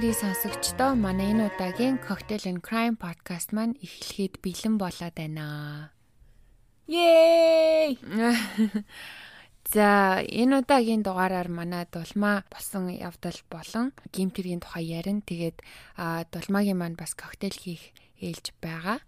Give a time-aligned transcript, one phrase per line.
[0.00, 5.92] хэрэг сонсогчдоо манай энэ удаагийн Cocktail and Crime podcast маань эхлэхэд бэлэн болоод байна.
[6.88, 8.00] Yay!
[9.74, 15.20] За энэ удаагийн дугаараар манай дулмаа болсон явдал болон гимтэргийн тухай ярина.
[15.20, 15.60] Тэгээд
[16.32, 17.92] дулмаагийн маань бас коктейл хийх
[18.24, 19.04] ээлж байгаа.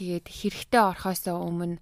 [0.00, 1.76] Тэгээд хэрэгтэй орохоос өмнө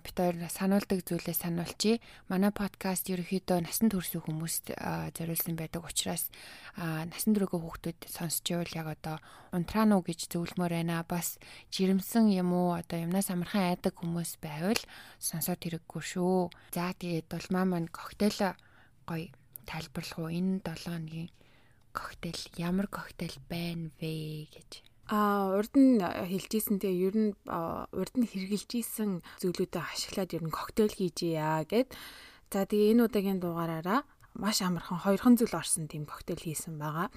[0.00, 2.00] бид хоёр сануулдаг зүйлээ сануулчи.
[2.32, 4.72] Манай подкаст ерөөхдөө насан турш хүмүүст
[5.12, 6.32] зориулсан байдаг учраас
[6.80, 9.16] насан туршийн хүүхдүүд сонсч байвал яг одоо
[9.52, 11.04] унтраано гэж зөвлөмөр байна.
[11.04, 11.36] Бас
[11.68, 14.80] жирэмсэн юм уу одоо юмнаас амархан айдаг хүмүүс байвал
[15.20, 16.48] сонсоод хэрэггүй шүү.
[16.72, 18.56] За тэгээд дулмаа маань коктейл
[19.04, 19.28] гоё
[19.68, 20.32] тайлбарлах уу?
[20.32, 21.28] Энэ 7 хоногийн
[21.92, 28.30] коктейл ямар коктейл байна вэ гэж А урд нь хэлжсэн тэгээ ер нь урд нь
[28.30, 31.90] хэрглэжсэн зүйлүүдээ ашиглаад ер нь коктейл хийжээ гэд.
[32.54, 34.06] За тэгээ энэ удаагийн дугаараараа
[34.38, 37.10] маш амархан хоёрхан зүйл орсон тийм коктейл хийсэн байгаа.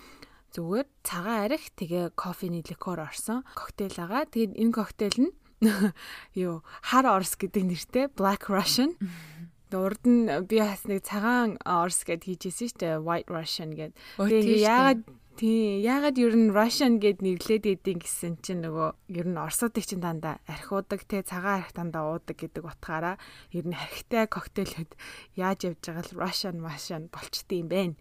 [0.58, 4.26] Зүгээр цагаан арих тэгээ кофений ликер орсон коктейл байгаа.
[4.26, 5.34] Тэгээд энэ коктейл нь
[6.34, 8.98] юу хар орс гэдэг нэртэй Black Russian
[9.74, 13.94] урд нь би бас нэг цагаан орс гэд хийжсэн шүү дээ White Russian гэд.
[14.18, 15.02] Тэгээ яагаад
[15.34, 19.98] Тий, яагаад ер нь Russian гэд нэрлээд идэng гэсэн чинь нөгөө ер нь Оросуудыг чинь
[19.98, 23.18] дандаа архиудаг те цагаан арх дандаа уудаг гэдэг утгаараа
[23.50, 24.94] ер нь архитай коктейлүүд
[25.34, 27.98] яаж явж байгаа л Russian Russian болчтой юм байна.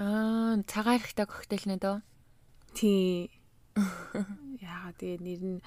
[0.00, 1.98] Аа, цагаан архитай коктейлнүүд үү?
[2.72, 3.28] Тий.
[4.64, 5.60] Яагаад тэгээ нэр нь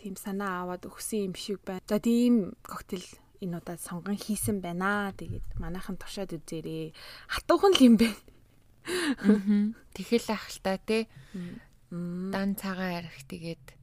[0.00, 1.84] тийм санаа аваад өгсөн юм шиг байна.
[1.84, 3.04] За тийм коктейл
[3.44, 5.12] энэ удаад сонгон хийсэн байна.
[5.12, 6.96] Тэгээд манайхан туршаад үзээрэй.
[7.28, 8.16] Хатуухан л юм байна.
[9.94, 11.08] Тэхэл ах л та тий.
[11.90, 13.76] Дан цагаан арх тэгээд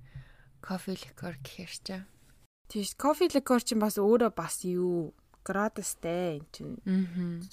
[0.61, 2.01] кофе ликер гэхэр чаа.
[2.69, 5.13] Тийш кофе ликер чинь бас өөрөө бас юу
[5.45, 6.75] градустай эн чинь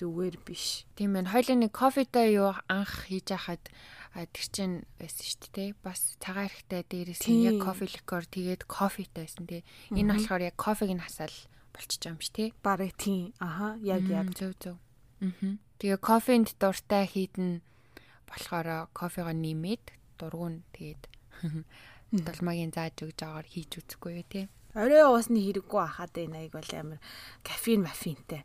[0.01, 0.89] зүгээр биш.
[0.97, 1.29] Тийм ээ.
[1.29, 3.69] Хоёлын нэг кофетай юу анх хийж хахад
[4.17, 5.71] тэр чинь байсан шүү дээ.
[5.85, 9.63] Бас цагаан архтай дээрээс нь яг кофе ликер тэгээд кофетай байсан тий.
[9.93, 11.37] Энэ болохоор яг кофег нь хасаал
[11.73, 12.49] байгаа юм биш тий.
[12.65, 13.33] Бараг тийм.
[13.41, 13.77] Аха.
[13.81, 14.77] Яг яг зөв зөв.
[15.79, 17.63] Тэгээ кофенд дуртай хийдэн
[18.27, 21.03] болохоор кофего нэмээд дургуун тэгээд
[22.13, 24.49] долмагийн зааж өгж байгаагаар хийж үзэхгүй юу те.
[24.75, 27.01] Орой уусны хэрэггүй ахаад энэ аяг бол амар
[27.45, 28.45] кофеин мафинтай.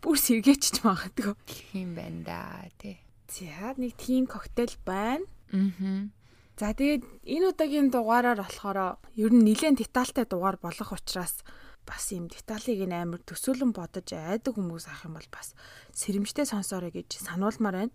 [0.00, 1.36] Бүр сэргээч ч магадгүй.
[1.44, 2.40] Тийм байна да
[2.80, 2.96] тий.
[3.28, 5.24] За нэг тийм коктейл байна.
[5.52, 6.08] Аа.
[6.56, 11.44] За тэгээд энэ удаагийн дугаараар болохоор ер нь нэлээд детальтай дугаар болох учраас
[11.86, 15.54] бас юм деталийг ин амар төсөөлөн бодож айдаг хүмүүс ах юм бол бас
[15.94, 17.94] сэрэмжтэй сонсоорой гэж сануулмаар байна.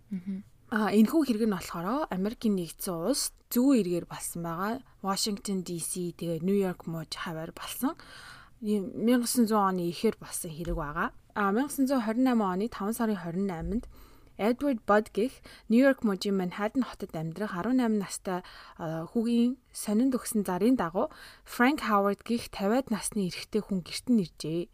[0.72, 4.80] Аа энэ хүү хэрэг нь болохоор Америкийн нэгдсэн улс зүүн эргээр болсон байгаа.
[5.04, 7.92] Washington DC тэгээ Нью-Йорк мууж хавар болсон.
[8.64, 11.12] 1900 оны ихэр болсон хэрэг байгаа.
[11.36, 13.84] А 1928 оны 5 сарын 28-нд
[14.42, 15.38] Эдвард Бод гэх
[15.70, 18.42] Нью-Йорк мужийн Манхэттен хотод амьдрах 18 настай
[18.82, 21.14] хүүгийн сонин төгсөн зарын дагуу
[21.46, 24.66] Франк Хавард гих 50-аад насны эрэгтэй хүн гэрт нь иржээ.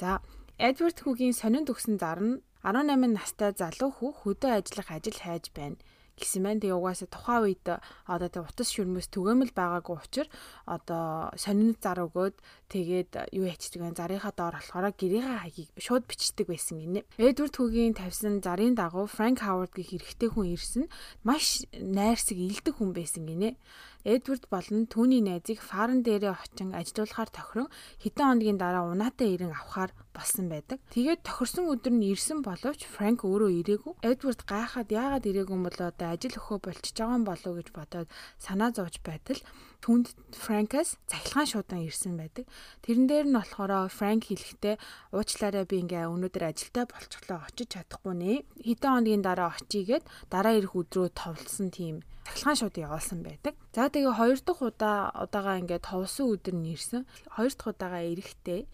[0.00, 0.24] За
[0.56, 5.76] Эдвард хүүгийн сонин төгсөн зар нь 18 настай залуу хүү хөдөө ажиллах ажил хайж байна
[6.18, 6.60] гэсэн байна.
[6.62, 7.66] Тэгээ угаасаа тухайн үед
[8.06, 10.30] одоо тэг утас шүрмэс түгээмэл байгаагүй учраас
[10.66, 12.36] одоо сонин зар өгөөд
[12.70, 13.94] тэгээд юу ячдаг вэ?
[13.94, 17.06] Зарынхаа доор болохоор гэрийнхаа хаягийг шууд бичдэг байсан гинэ.
[17.18, 20.84] Эдвард Хүүгийн тавьсан зарын дагуу Франк Хавард гэх эрэгтэй хүн ирсэн
[21.26, 23.58] маш найрсаг илдэг хүн байсан гинэ.
[24.04, 27.68] Эдвард болон түүний найзыг фарн дээрээ очин ажилуулахаар тохирон
[28.04, 30.78] хэдэн хоногийн дараа унаатай ирэн авахаар болсон байдаг.
[30.92, 33.92] Тэгээд тохирсон өдөр нь ирсэн боловч Франк өөрөө ирээгүй.
[34.04, 37.68] Эдвард гайхаад яагаад ирээгүй юм бол одоо ажил өхөө болчихж байгаа юм болов уу гэж
[37.72, 39.40] бодоод санаа зовж байтал
[39.84, 42.48] түнд Франкас цахилгаан шуудан ирсэн байдаг.
[42.80, 44.80] Тэрэн дээр нь болохоор Франк хэлэхдээ
[45.12, 48.32] уучлаарай би ингээ өнөөдөр ажилдаа болчихлоо очиж чадахгүй нэ.
[48.64, 53.52] Хэдэн хоногийн дараа очийгээд дараа ирэх өдрөө товлсон тийм цахилгаан шууд явуулсан байдаг.
[53.76, 57.04] За тэгээ хоёр дахь удаа удаага ингээд товсон өдөр нь ирсэн.
[57.36, 58.64] Хоёр дахь удаага эрэхтэй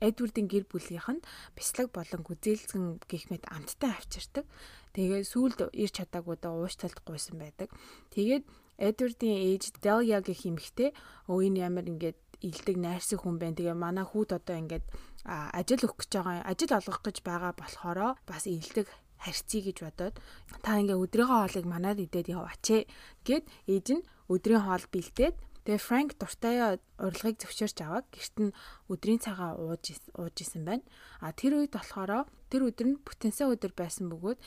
[0.00, 1.24] Эдвардын гэр бүлийнх нь
[1.56, 4.44] бяцлаг болон гүзээлзгэн гих мэт амттай авчирдаг.
[4.96, 7.68] Тэгээ сүүлд ирч чадаагүйдаа уушталд гуйсан байдаг.
[8.12, 8.44] Тэгээд
[8.88, 10.90] Эдвардын ээж Делия гэх эмэгтэй
[11.30, 13.54] өө энэ ямар ингээд илдэг найрсаг хүн байна.
[13.54, 14.84] Тэгээ манай хүүд одоо ингээд
[15.24, 18.90] ажил өгөх гэж байгаа ажил олгох гэж байгаа болохоро бас илдэг
[19.22, 20.14] харьцъя гэж бодоод
[20.66, 22.66] та ингээ өдрийнхөө хоолыг манад идээд яваач
[23.22, 25.34] гэд ээж нь өдрийн хоол бэлдээд
[25.66, 28.56] тэгээ Франк дуртай урилгыг зөвшөөрч аваад гэрт нь
[28.90, 30.86] өдрийн цагаа ууж ууж исэн байна.
[31.22, 34.38] А тэр үед болохоор тэр өдөр нь бүтэнсэн өдөр байсан бөгөөд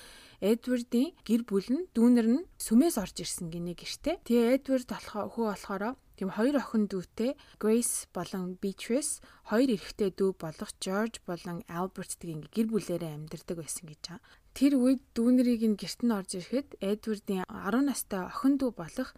[0.45, 4.21] Эдвардын гэр бүл нь дүүнер нь сүмээс орж ирсэн гинэ гэртээ.
[4.27, 5.83] Тэгээ Эдвард болохоор хөө болохоор
[6.15, 9.19] тийм хоёр охин дүүтэй Grace болон Beatrice
[9.49, 14.23] хоёр эрэгтэй дүү болох George болон Albert ингээ гэр бүлээрээ амьдардаг байсан гэж байгаа.
[14.55, 19.11] Тэр үед дүүнэрийг нь гэрт нь орж ирэхэд Эдвардын 10 настай охин дүү болох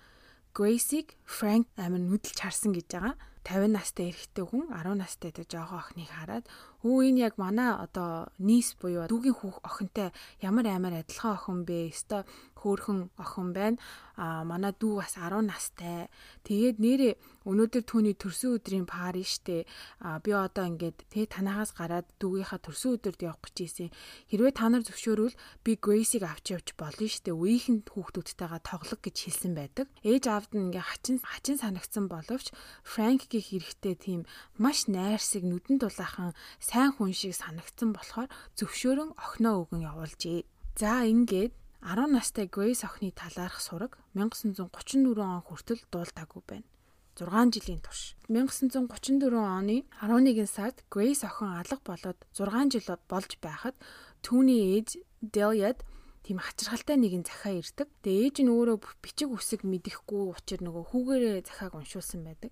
[0.57, 3.13] Грейсиг Франк амир нүдэлж харсан гэж байгаа.
[3.45, 6.50] 50 настай эрэгтэй хүн 10 настай дэ жоохон охиныг хараад
[6.86, 10.14] өө энэ яг манай одоо нийс буюу дүүгийн хүүх охинтой
[10.44, 11.90] ямар амар адилхан охин бэ?
[11.90, 12.22] Өстой
[12.58, 13.78] хөөхөн охин байна.
[14.18, 16.10] А манай дүү бас 10 настай.
[16.42, 17.14] Тэгээд нэрээ
[17.46, 19.70] өнөөдөр түүний төрсөн өдрийн пари штэ.
[20.02, 23.90] А би одоо ингээд тэг танахаас гараад дүүгийнхаа төрсөн өдөрт явах гэж ийсэн.
[24.34, 27.30] Хэрвээ та нар зөвшөөрвөл би Грейсийг авч явж болно штэ.
[27.30, 29.86] Үеийнхэн хүүхдүүдтэйгээ тоглох гэж хэлсэн байдаг.
[30.02, 32.50] Ээж аавд нь ингээ хачин хачин санагцсан боловч
[32.82, 34.22] Франк гих эрэхтэй тийм
[34.58, 36.34] маш найрсаг нүдэн дулаахан
[36.68, 38.28] сайн хүн шиг санагцсан болохоор
[38.60, 40.44] зөвшөөрөн охиноо өгөн явуулжээ.
[40.75, 46.68] За ингээд 10 настай Грейс охины талаарх сураг 1934 он хүртэл дуулдаагүй байна.
[47.16, 53.75] 6 жилийн турш 1934 оны 11 сард Грейс охин алга болоод 6 жил болж байхад
[54.19, 55.80] түүний ээж Deliad
[56.28, 57.88] тийм хачирхалтай нэгэн захаа ирдэг.
[58.04, 62.52] Тэгээ ээж нь өөрөө бичиг үсэг мэдэхгүй учраас нөгөө хүүгээрээ захааг уншуулсан байдаг.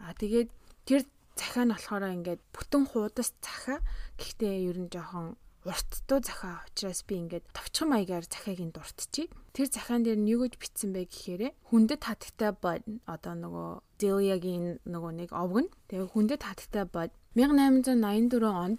[0.00, 0.48] Аа тэгээд
[0.88, 1.04] тэр
[1.38, 3.78] захаа нь болохоор ингээд бүтэн хуудас захаа.
[4.18, 9.32] Гэхдээ ер нь жоохон урттуу захаа учраас би ингээд товчхон маягаар захааг нь дуртчих.
[9.56, 11.42] Тэр захаан дээр нь юу гэж бичсэн бэ гэхээр
[11.72, 15.72] хүндэт хатагтай бод одоо нөгөө Delia-гийн нөгөө нэг овгон.
[15.88, 18.78] Тэгээ хүндэт хатагтай бод 1884 онд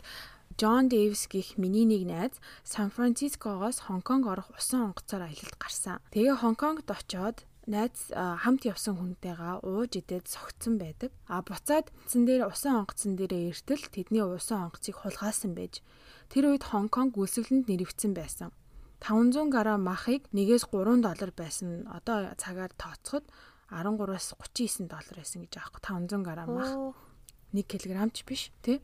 [0.55, 5.99] Джон Дэвис гих миний нэг найз Сан Францискогоос Хонконг орох усан онгоцоор аялалд гарсан.
[6.13, 11.12] Тэгээ Хонконгт очоод найз хамт явсан хүнтэйгээ ууж идээд согтсон байдаг.
[11.25, 15.81] А буцаад цэн дээр усан онгоцсон дээрээ эртэл тэдний усан онгоцыг хулгаасан байж
[16.29, 18.50] тэр үед Хонконг үлсгэлэнд нэрвцсэн байсан.
[19.01, 21.85] 500 г махыг 1-ээс 3 доллар байсан.
[21.89, 23.25] Одоо цагаар тооцоход
[23.69, 26.71] 13-аас 39 доллар байсан гэж аахгүй 500 г мах.
[27.55, 28.83] 1 кг ч биш тий.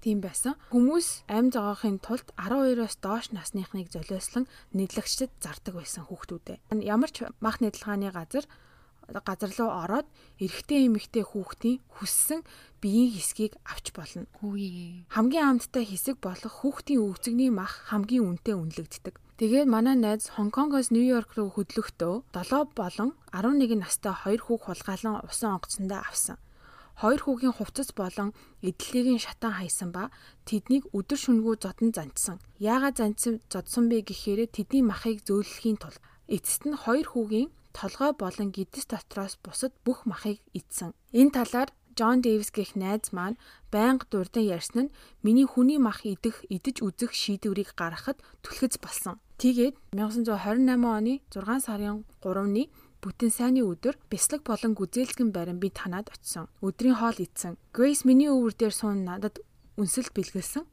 [0.00, 0.54] Тийм байсан.
[0.70, 6.78] Хүмүүс амь зоогохын тулд 12-оос доош насныхныг золиослон нэдлэгчдэд зардаг байсан хүүхдүүдээ.
[6.86, 8.46] Ямар ч мах нэдлгааны газар
[9.10, 10.08] газар руу ороод
[10.40, 12.40] эрэгтэй эмэгтэй хүүхдийн хүссэн
[12.80, 14.24] биеийн хэсгийг авч болно.
[14.40, 15.04] Хөөе.
[15.12, 19.14] Хамгийн амттай хэсэг болох хүүхдийн өвцөгний мах хамгийн үнэтэй үнэлэгддэг.
[19.34, 25.58] Тэгээд манай найз Хонконгоос Нью-Йорк руу хөдлөхдөө 7 болон 11 настай хоёр хүүг хулгайлан усан
[25.58, 26.38] онгоцсондоо авсан.
[27.00, 28.30] Хоёр хүүгийн хувцас болон
[28.62, 30.14] эдлэгийн шатан хайсан ба
[30.48, 32.38] тэднийг өдөр шөнөгүй зодон занцсан.
[32.62, 35.98] Яагаад занцсан зодсон бэ гэхээр тэдний махыг зөөлөхийн тулд
[36.30, 40.94] эцэст нь хоёр хүүгийн толгой болон гидс дотроос бусад бүх махыг идсэн.
[41.10, 43.38] Энэ талаар Джон Дэвис гэх найз маань
[43.70, 49.22] байнга дурдан ярьсан нь миний хүний мах идэх, идэж үзэх шийдвэрийг гаргахад түлхэц болсон.
[49.38, 52.70] Тэгээд 1928 оны 6 сарын 3-ны
[53.04, 56.48] бүтэн сайны өдөр бяцлаг болон гүзээлгэн барин би танаад очисон.
[56.64, 57.60] Өдрийн хоол идсэн.
[57.76, 59.44] Грейс миний өвөр дээр суун надад
[59.76, 60.64] үнсэл бэлгэлсэн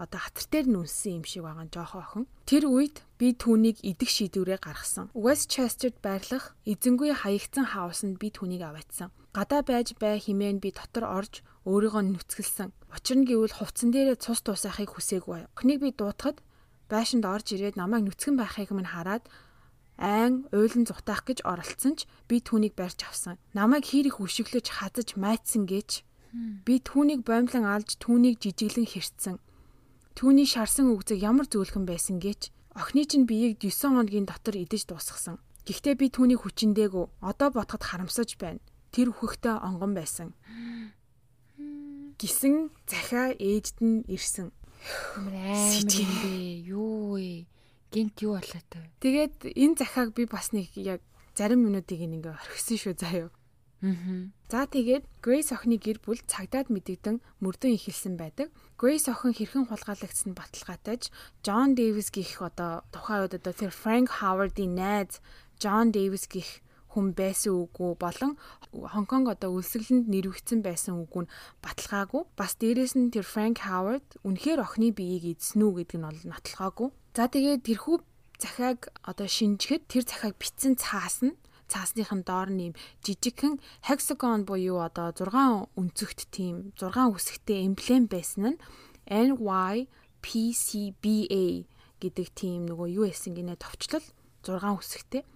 [0.00, 2.24] одоо хатар дээр нь үнсэн юм шиг байгаа жоохон охин.
[2.48, 5.12] Тэр үед би түүнийг идэх шийдвэрээ гаргасан.
[5.12, 9.12] Westchester-д байрлах эзэнгүй хаягдсан хаусанд би түүнийг аваадсан.
[9.36, 12.72] Гадаа байж бай химэн би дотор орж өөрийгөө нүцгэлсэн.
[12.96, 15.52] Учир нь гэвэл хувцсан дээрээ цус дуусахыг хүсээгүй.
[15.52, 16.40] Охиныг би дуутахад
[16.88, 19.28] байшинд орж ирээд намайг нүцгэн байхыг минь хараад
[20.00, 23.36] айн уйлан зутаах гэж оролцсон ч би түүнийг барьж авсан.
[23.52, 26.02] Намайг хэр их өшөглөж хазаж майцсан гэж
[26.64, 29.36] би түүнийг боомлон алж түүнийг жижиглэн хэрцсэн.
[30.16, 35.36] Түүний шарсан үгзэг ямар зөөлхөн байсан гэж охины чинь биеийг 9 хоногийн дотор идэж дуусгасан.
[35.68, 38.64] Гэхдээ би түүний хүчиндээгүй одоо бодоход харамсаж байна.
[38.90, 40.34] Тэр үхэхтэй онгон байсан.
[42.18, 44.50] Гисэн захаа ээжд нь ирсэн.
[45.16, 45.26] Юм
[46.24, 46.36] бэ.
[46.66, 47.46] Юу вэ?
[47.90, 48.78] Гинт юу болоо та.
[49.02, 51.02] Тэгээд энэ захааг би бас нэг яг
[51.34, 53.30] зарим минутыг ингээ орхисон шүү заяа.
[53.82, 54.30] Аа.
[54.52, 58.52] За тэгээд Grace охины гэр бүл цагдаад мэдэгдэн мөрдөн ихэлсэн байдаг.
[58.76, 61.08] Grace охин хэрхэн хулгайлагдсан баталгаатайж
[61.40, 65.24] John Davis гих одоо тухайн үед одоо тэр Frank Howard-ийн найз
[65.56, 66.60] John Davis гих
[66.92, 68.34] хүн байсан үгүй болон
[68.74, 71.32] Хонконг одоо үлсгэлэнд нэрвэгдсэн байсан үгүй нь
[71.64, 72.22] баталгаагүй.
[72.36, 76.88] Бас дээрэс нь тэр Frank Howard үнэхээр охины биеийг эзэн үү гэдэг нь бол нотлохоогүй.
[77.10, 77.96] За тэгээд тэрхүү
[78.38, 81.34] захааг одоо шинжгэд тэр захааг битсэн цаас нь
[81.66, 88.54] цаасныхын доор нь юм жижигхэн hexagon буюу одоо 6 өнцөгт тийм 6 үсэгтэй эмблем байсан
[88.54, 88.62] нь
[89.10, 89.86] NYPCBA
[91.98, 94.06] гэдэг тийм нөгөө юу эсэн гинэ товчлол
[94.46, 95.26] 6 үсэгтэй.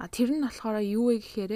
[0.00, 1.52] А тэр нь болохоор юу вэ гэхээр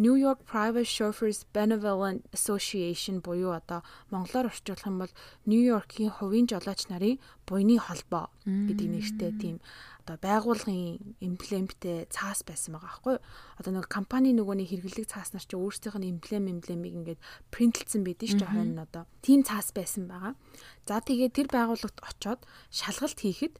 [0.00, 5.12] New York Private Chauffeurs Benevolent Association буюу одоо монголоор орчуулах юм бол
[5.60, 9.56] York-ийн хувийн жолооч нарын буйны холбоо гэдэг нэртэй тийм
[10.02, 13.24] одоо байгууллагын эмблемтэй цаас байсан байгаа байхгүй юу?
[13.62, 17.20] Одоо нэг компани нөгөөний хэрэглэг цаас нар чи өөрсдийнх нь эмблем эмблемийг ингээд
[17.54, 19.06] принтлцсэн байдэн шүү дээ хойно нь одоо.
[19.22, 20.34] Тим цаас байсан байгаа.
[20.82, 22.42] За тэгээд тэр байгууллагт очоод
[22.74, 23.54] шалгалт хийхэд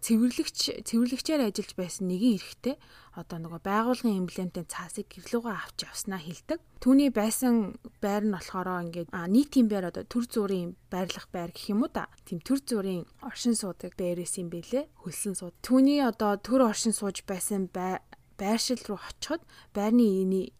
[0.00, 2.76] цэвэрлэгч цэвэрлэгчээр ажиллаж байсан нэгэн эрэгтэй
[3.16, 6.60] одоо нөгөө байгуулгын эмблемтэй цаасыг гэрлүүгээ авч явснаа хэлдэг.
[6.80, 11.84] Түүний байсан байр нь болохоор ингээд нийтийн байр одоо төр зүрийн байрлах байр гэх юм
[11.84, 12.12] уу та.
[12.28, 14.84] Тим төр зүрийн оршин суудаг байрээс юм бэлээ.
[15.00, 15.56] Хөлсөн сууд.
[15.66, 17.98] Түүний одоо төр оршин сууж байсан бай
[18.38, 19.42] байршил руу очиход
[19.74, 20.06] байрны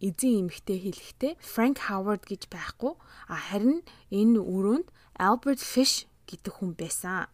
[0.03, 2.99] эзэн эмэгтэй хэлэхдээ Frank Howard гэж байхгүй
[3.31, 7.31] а харин энэ өрөөнд Albert Fish гэдэг хүн байсан.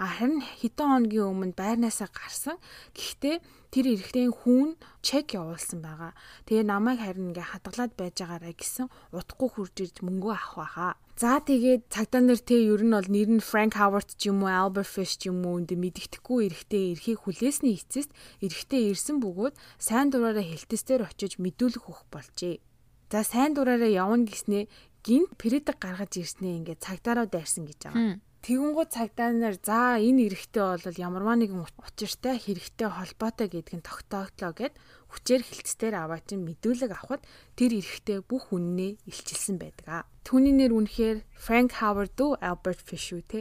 [0.00, 2.56] А харин хэдэн хоногийн өмнө байрнаасаа гарсан.
[2.96, 6.16] Гэхдээ тэр эрэгтэй хүн чек явуулсан байгаа.
[6.48, 10.92] Тэгээ намайг харин ингээ хадгалаад байж байгаарай гэсэн утгагүй хурж ирж мөнгөө авах байхаа.
[11.12, 14.50] За тэгээд цагдаа нар те ер нь бол нэр нь Frank Howard ч юм уу
[14.50, 20.08] Albert Fish ч юм уу энэ мэддэхгүй эрэгтэй эрхийг хүлээсний эцэст эрэгтэй ирсэн бөгөөд сайн
[20.08, 22.64] дураараа хэлтэстээр очиж мэдүүлэх өгөх болжээ.
[23.12, 24.72] За сайн дураараа явна гэснээ
[25.04, 28.16] гинт прэдэг гаргаж ирснээ ингээ цагдаараа дайрсан гэж байгаа.
[28.42, 34.52] Тэгэнгუთ цагдаа нар за энэ эрэгтэй бол ямарваа нэгэн учиртай хэрэгтэй холбоотой гэдг нь тогтооглоо
[34.58, 34.74] гэд
[35.14, 37.22] хүчээр хилцээр аваад чинь мэдүүлэг авахд
[37.54, 40.10] тэр эрэгтэй бүх үннээ илчилсэн байдаг.
[40.22, 43.40] Түүний нэр үнэхээр Frank Howard уу Albert Fish үү те.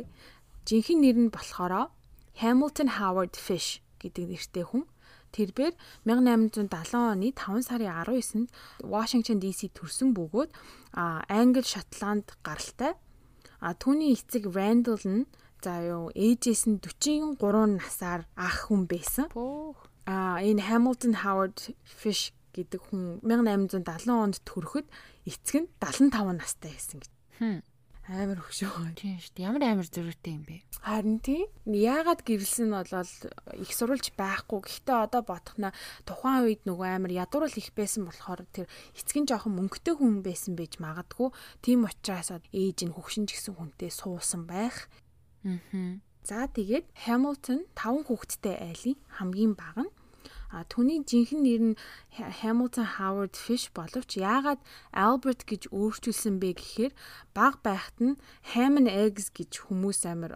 [0.65, 1.93] Жинхэнэ нэр нь болохоор
[2.41, 4.85] Hamilton Howard Fish гэдэг нэртэй хүн.
[5.31, 5.73] Тэрээр
[6.03, 8.51] 1870 оны 5 сарын 19-нд
[8.83, 10.51] Washington DC төрсэн бөгөөд
[11.31, 12.99] Англи, Шотланд гаралтай
[13.61, 15.29] А түүний эцэг Randall нь
[15.61, 19.29] за юу ээжээс нь 43 насаар ах хүн байсан.
[20.09, 24.87] А энэ Hamilton Howard Fish гэдэг хүн 1870 онд төрөхөд
[25.25, 27.11] эцэг нь 75 настай байсан гэж.
[28.11, 28.97] Амар хөшөө.
[28.97, 29.45] Тийм шүү дээ.
[29.45, 30.65] Ямар амар зөрүүтэй юм бэ?
[30.83, 31.47] Харин тийм.
[31.69, 33.13] Яагаад гэрэлсэн нь болол
[33.55, 34.59] их сурулж байхгүй.
[34.67, 35.69] Гэхдээ одоо бодохно
[36.03, 38.65] тухайн үед нөгөө амар ядуурл их байсан болохоор тэр
[38.97, 41.29] эцгийн жоохон мөнгөтэй хүн байсан байж магадгүй.
[41.61, 44.89] Тийм учраас ээж нь хөгшин ч гэсэн хүнтэй суусан байх.
[45.45, 46.01] Аа.
[46.25, 49.93] За тэгээд Hamilton 5 хүүхэдтэй айлын хамгийн бага нь
[50.51, 51.79] А түүний жинхэнэ нэр нь
[52.43, 54.59] Hamilton Howard Fish боловч яагаад
[54.91, 56.93] Albert гэж өөрчилсөн бэ гэхээр
[57.31, 58.19] баг байхад нь
[58.51, 60.35] ham and eggs гэж хүмүүс амар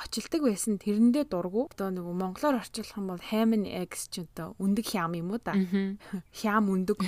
[0.00, 1.68] хочилдог байсан тэрэндээ дургу.
[1.68, 5.52] Одоо нэг монголоор орчуулах юм бол and eggs ч одоо өндөг хям юм уу да.
[6.40, 7.04] Хям өндөг.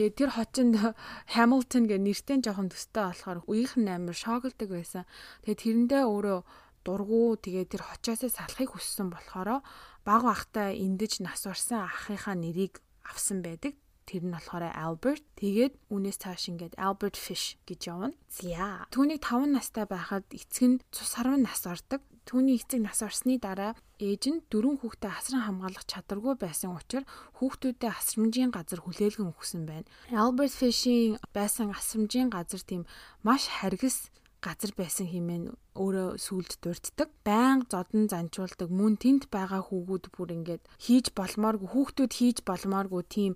[0.00, 0.96] Тэгээ тэр хочинд
[1.36, 5.04] Hamilton гэ нэртэй жоохон төстэй болохоор үеийнх нь амар шоглдог байсан.
[5.44, 6.40] Тэгээ тэрэндээ өөрөө
[6.84, 9.64] дургу тэгээ тэр хочоосоо салахыг хүссэн болохоор
[10.04, 13.74] баг багтаа эндэж нас орсон ахыхаа нэрийг авсан байдаг.
[14.04, 15.24] Тэр нь болохоор Albert.
[15.40, 18.12] Тэгээд үүнээс цааш ингээд Albert Fish гэж явна.
[18.28, 18.84] Зя.
[18.92, 22.04] Түүний 5 настай байхад эцэг нь цус харван нас ордог.
[22.28, 27.08] Түүний эцэг нас орсны дараа ээж нь дөрвөн хүүхдээ асран хамгаалах чадваргүй байсан учраас
[27.40, 29.88] хүүхдүүдэд асрамжийн газар хүлээлгэн өгсөн байна.
[30.12, 32.84] Albert Fish-ийн байсан асрамжийн газар тийм
[33.24, 34.12] маш харгас
[34.46, 35.44] газар байсан хэмээн
[35.80, 37.08] өөрөө сүлд дурддаг.
[37.26, 38.68] Баян зодон занчуулдаг.
[38.68, 43.32] Мөн тэнд байгаа хүүгүүд бүр ингээд хийж болмооргүй хүүхдүүд хийж болмооргүй тийм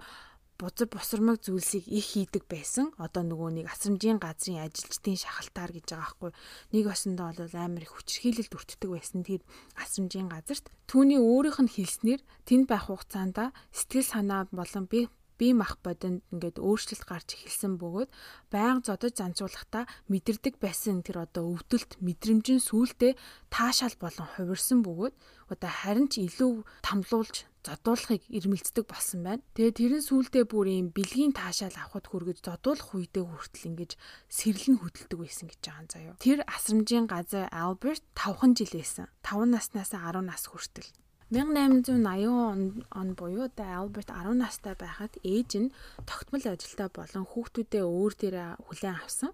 [0.58, 2.90] бузар босромог зүйлсийг их хийдэг байсан.
[2.98, 6.30] Одоо нөгөө нэг асрамжийн газрын ажилчдын шахалтаар гэж байгаа байхгүй.
[6.74, 9.40] Нэг осондоо бол амар их хүчрхийлэлд өртдөг байсан тэр
[9.78, 10.66] асрамжийн газарт.
[10.90, 15.06] Түүний өөрийнх нь хэлснээр тэнд байх хугацаанд сэтгэл санаа болон бие
[15.38, 18.10] бие мах бодонд ингээд өөрчлөлт гарч эхэлсэн бөгөөд
[18.52, 23.14] байнга зодож занцуулахдаа мэдэрдэг байсан тэр одоо өвдөлт мэдрэмжийн сүултээ
[23.54, 25.14] таашаал болон хувирсан бөгөөд
[25.54, 29.42] одоо харин ч илүү тамлуулж зодуулахыг ирмэлцдэг болсон байна.
[29.56, 33.90] Тэгээ тэрэн сүултээ бүр юм бэлгийн таашаал авахд хүргэж зодуулах үедээ хүртэл ингэж
[34.32, 36.14] сэрлэн хөдөлдөг байсан гэж байгаа юм заяа.
[36.22, 39.06] Тэр асрамжийн газар Альберт 5хан жил байсан.
[39.20, 40.88] 5 наснаас 10 нас хүртэл.
[41.30, 45.72] 1880 он буюу да Альберт 10 настай байхад ээж нь
[46.08, 49.32] тогтмол ажилтаа болон хүүхдүүдээ өөр дээрээ хүлээн авсан.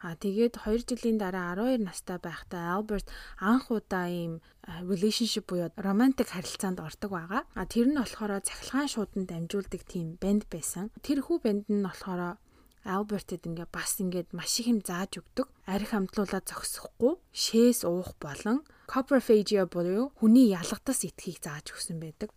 [0.00, 4.40] А тэгээд 2 жилийн дараа 12 настай байхдаа Альберт анх удаа ийм
[4.88, 7.42] relationship буюу романтик харилцаанд ордог байгаа.
[7.52, 10.88] А тэр нь болохоор цахилгаан шуудан дамжуулдаг тийм банд байсан.
[11.04, 12.40] Тэр хүү банд нь болохоор
[12.84, 15.48] Альбертэд ингээ бас ингээд маш их юм зааж өгдөг.
[15.64, 22.30] Арх хамтлуулаад зогсохгүй, шээс уух болон coprophagia буюу хүний ялгадас итгэхийг зааж өгсөн байдаг.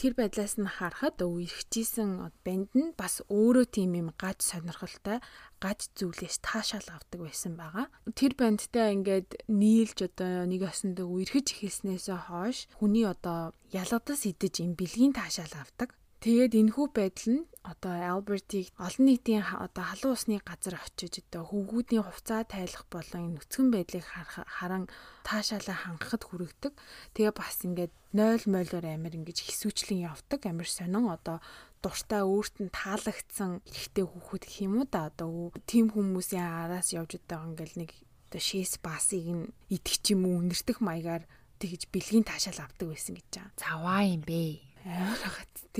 [0.00, 5.20] Тэр байдлаас нь харахад үерхжсэн банд нь бас өөрөө тийм юм гаж сонирхолтой
[5.60, 7.92] гаж зүйлээс таашаал авдаг байсан байгаа.
[8.16, 14.72] Тэр бандтай ингээд нийлж одоо нэг осондоо үерхэж эхэлснээс хойш хүний одоо ялгадас идэж юм
[14.72, 20.76] бэлгийн таашаал авдаг Тэгээд энэхүү байдал нь одоо Альбертийг олон нийтийн одоо халуун усны газар
[20.76, 24.84] очиж одоо хөвгүүдийн хувцаа тайлах болон нүцгэн байдлыг харан
[25.24, 26.76] таашаалаа хангахад хүрэгдэг.
[27.16, 30.44] Тэгээ бас ингээд 0 молоор амир ингэж хисүүчлэн явдаг.
[30.44, 31.40] Амир сонин одоо
[31.80, 37.16] дуртай өөрт нь таалагдсан эрэгтэй хүүхэд гэх юм уу да одоо тийм хүмүүсийн араас явж
[37.24, 37.90] байгаа ингээл нэг
[38.28, 41.24] одоо шээс басыг нь идэх ч юм уу үнэртэх маягаар
[41.60, 43.56] тэгж бэлгийн таашаал авдаг байсан гэж байгаа.
[43.56, 44.69] Заваа юм бэ.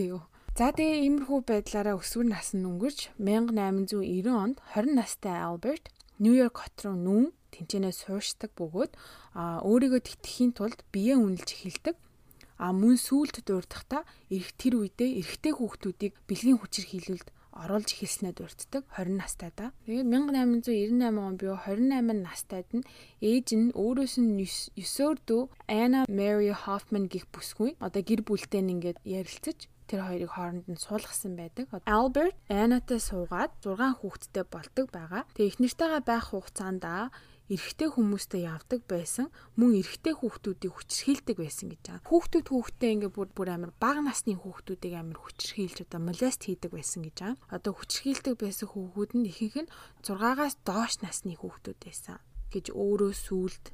[0.00, 0.24] Тий юу.
[0.56, 6.76] За тэгээ иймэрхүү байдлаараа өсвөр нас нь өнгөрч 1890 онд 20 настай Альберт Нью-Йорк хот
[6.88, 8.96] руу нүүн тэнцэнэ сууршдаг бөгөөд
[9.36, 11.96] өөрийгөө тэтгэхийн тулд биеэ үнэлж эхэлдэг.
[12.64, 18.82] А мөн сүулт дурдахдаа эрэх тэр үедээ эрэгтэй хүүхдүүдийг бэлгийн хүчээр хилүүлд оруулж эхэлснээр дурддаг
[18.96, 19.68] 20 настайдаа.
[19.84, 20.06] Тэгээд
[20.64, 22.86] 1898 он буюу 28 настайд нь
[23.20, 24.38] ээж нь өөрөөс нь
[24.80, 30.30] 9-р дүү Anna Mary Hoffman гих бүсгүй одоо гэр бүлтэй нь ингээд ярилцаж тэр хоёрыг
[30.30, 31.66] хооронд нь суулгасан байдаг.
[31.90, 35.26] Albert Anna-тай суугаад 6 хүүхэдтэй болдог байгаа.
[35.34, 36.86] Тэгээ их нэртэйгээ байх хугацаанд
[37.50, 39.26] эрэгтэй хүмүүстэй явдаг байсан
[39.58, 42.06] мөн эрэгтэй хүүхдүүдийг хүчрхийлдэг байсан гэж байгаа.
[42.06, 47.02] Хүүхдүүд хүүхдтэй ингээ бүр бүр амар бага насны хүүхдүүдийг амар хүчрхийлж одоо молест хийдэг байсан
[47.02, 47.42] гэж байгаа.
[47.50, 49.72] Одоо хүчрхийлдэг байсан хүүхдүүд нь ихэнх нь
[50.06, 52.22] 6-аас доош насны хүүхдүүд байсан
[52.54, 53.64] гэж өөрөө сүулт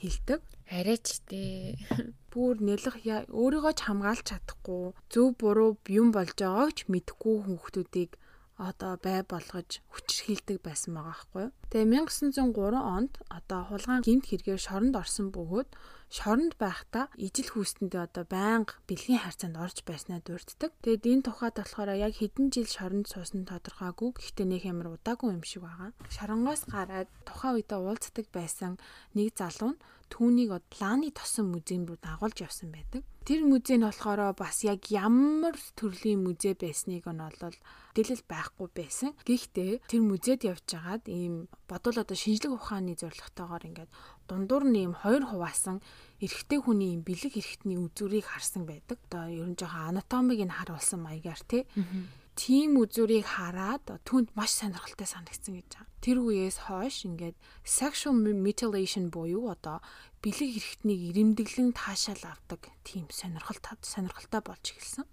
[0.00, 0.40] хилдэг.
[0.68, 1.78] Арайч тээ.
[2.32, 3.00] Бүр нэлэх
[3.32, 8.10] өөрийгөө ч хамгаалж чадахгүй зөв буруу юм болж байгааг ч мэдэхгүй хүүхдүүдийг
[8.56, 11.52] одоо бай болгож хүчрхийлдэг байсан байгаа байхгүй юу.
[11.68, 15.68] Тэгээ 1903 онд одоо хулгайн гинт хэрэгээр шоронд орсон бөгөөд
[16.08, 20.72] шоронд байхдаа ижил хүүстэндээ одоо байнга бэлгийн харьцаанд орж байснаа дурддаг.
[20.80, 24.14] Тэгээд энэ тухайд болохоор яг хэдэн жил шоронд суусан тодорхойгүй.
[24.14, 25.90] Гэхдээ нэг ямар удаагүй юм шиг байгаа.
[26.08, 28.78] Шоронгоос гараад тухайн үедээ уулздаг байсан
[29.18, 33.02] нэг залуу нь түүнийг лааны тосон музейм руу дагуулж явсан байдаг.
[33.26, 37.58] Тэр музей нь болохоор бас яг ямар төрлийн музей байсныг нь бол
[37.96, 39.10] мэдээлэл байхгүй байсан.
[39.26, 43.90] Гэхдээ тэр музейд явж байгаад ийм бодвол одоо шинжлэх ухааны зорилготойгоор ингээд
[44.30, 45.82] дундуур нь ийм хоёр хуваасан
[46.22, 49.02] эрэгтэй хүний ийм бэлэг эрэгтний үзүүрийг харсан байдаг.
[49.10, 51.66] Одоо ер нь жоохон анатомиг нь харуулсан маягаар тий
[52.36, 55.88] тийм үзүүрийг хараад түнд маш сонирхолтой санагдсан гэж байгаа.
[56.04, 59.80] Тэр үеэс хойш ингээд sexual mutilation буюу одоо
[60.20, 65.08] бэлэг хэрэгтнийг ирэмдэглэн таашаал авдаг тийм сонирхол сонирхолтой болж эхэлсэн.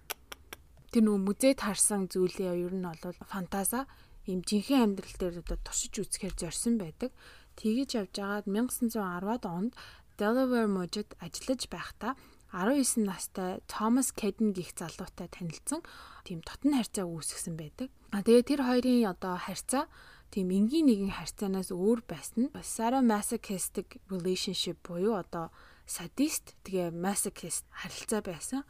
[0.91, 3.87] Тэр нөгөө музейд харсан зүйлээ ер нь бол фантаза
[4.27, 7.15] ийм жинхэнэ амьдрал дээр одоо туршиж үзэхээр зорьсон байдаг.
[7.55, 9.73] Тэгэж явж байгаад 1910-ад онд
[10.19, 12.13] Delaware мужид ажиллаж байхдаа
[12.53, 15.81] 19 настай Томас Кеден гих залуутай танилцсан
[16.21, 17.89] тийм дотн харьцаа үүсгэсэн байдаг.
[18.13, 19.89] А тэгээ тэр хоёрын одоо харьцаа
[20.29, 22.53] тийм энгийн нэгэн харьцаанаас өөр байсан.
[22.53, 25.49] Sadomasochistic relationship буюу одоо
[25.89, 28.61] садист тэгээ masochist харилцаа байсан.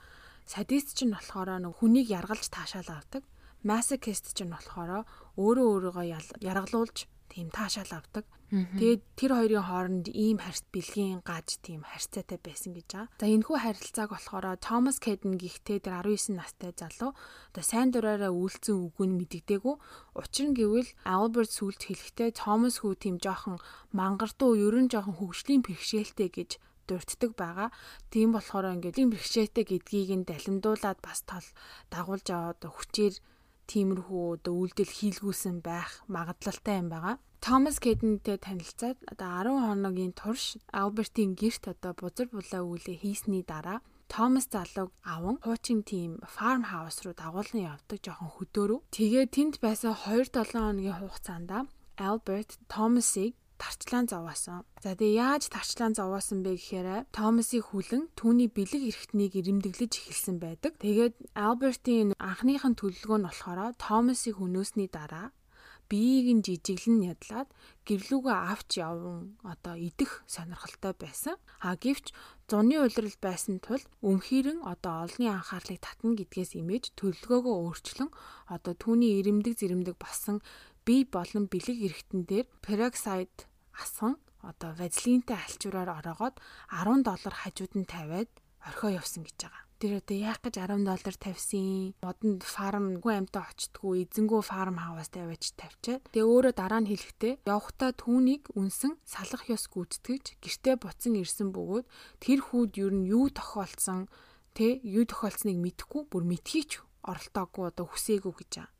[0.48, 3.24] Садист ч нь болохоор нэг хүнийг яргалж таашаал авдаг.
[3.68, 5.04] Masochist ч нь болохоор
[5.36, 6.06] өөрөө өөрийгөө
[6.40, 8.24] яргалуулж тийм таашаал авдаг.
[8.54, 13.10] Тэгээд тэр хоёрын хооронд ийм харьц бэлгийн гаж тийм харьцаатай байсан гэж байгаа.
[13.18, 17.18] За энэхүү харилцааг болохоор Томас Кэден гихтэй тэр 19 настай залуу
[17.50, 19.76] одоо сайн дураараа үйлцэн үгүй нь мэддэггүй.
[20.22, 23.58] Учир нь гэвэл Альберт сүлд хэлэхдээ Томас хүү тийм жоохон
[23.90, 27.70] мангардуу ерөн жоохон хөвгшлийн бэрхшээлтэй гэж дурддаг байгаа.
[28.14, 31.48] Тийм болохоор ингээд бэрхшээтэй гэдгийг нь далимдуулаад бас тол
[31.90, 33.18] дагуулж аваад хүчээр
[33.72, 37.16] тиймэрхүү одоо үйлдэл хийлгүүлсэн байх магадлалтай юм байгаа.
[37.44, 43.84] Томас Кэдентэй танилцаад одоо 10 хоногийн турш Альбертийн гэрт одоо бузар булаа үйлээ хийсний дараа
[44.14, 48.86] Томас залууг аван хуучин тим фарм хаус руу дагуулan явдаг жоохон хөдөөрөв.
[48.96, 51.52] Тэгээ тэнд байсан 2-7 хоногийн хугацаанд
[51.98, 54.68] Альберт Томасыг тарчлаан зовоосон.
[54.84, 60.76] За тэгээ яаж тарчлаан зовоосон бэ гэхээр Томасыг хүлэн түүний бэлэг эрхтнийг ирэмдэглэж эхэлсэн байдаг.
[60.84, 65.32] Тэгээд Альбертийн анхныхын төлөвлөгөө нь болохоор Томасыг хөнөөсний дараа
[65.94, 67.50] биеийг нь жижиглэн ядлаад
[67.88, 71.36] гэрлүүгөө авч явсан одоо идэх сонирхолтой байсан.
[71.60, 72.10] А гэвч
[72.50, 78.10] зуны улирал байсан тул өмхирэн одоо олонний анхаарлыг татна гэдгээс имэж төлөвлөгөөгөө өөрчлөн
[78.56, 80.42] одоо түүний ирэмдэг зэрэмдэг болсон
[80.86, 86.36] бие болон бэлэг эргэтэн дээр peroxide асан одоо вазелинтэй альчуураар ороогоод
[86.70, 88.30] 10 доллар хажууд нь тавиад
[88.68, 89.64] орхио явсан гэж байгаа.
[89.80, 91.96] Тэр одоо яах гэж 10 доллар тавьсан?
[92.00, 96.08] Модонд фарм гүн амтаа очтгүй эзэнгүү фарм хаваас тавиач тавьчаад.
[96.12, 101.86] Тэгээ өөрөө дараа нь хэлэхдээ явхтаа түүнийг үнсэн салах ёс гүйтгэж гэртээ буцан ирсэн бөгөөд
[102.24, 104.08] тэр хүүд юу нь юу тохиолдсон
[104.56, 108.73] тэ юу тохиолдсныг мэдэхгүй бүр мэдхийч оролтоогүй одоо хүсээгүй гэж байгаа.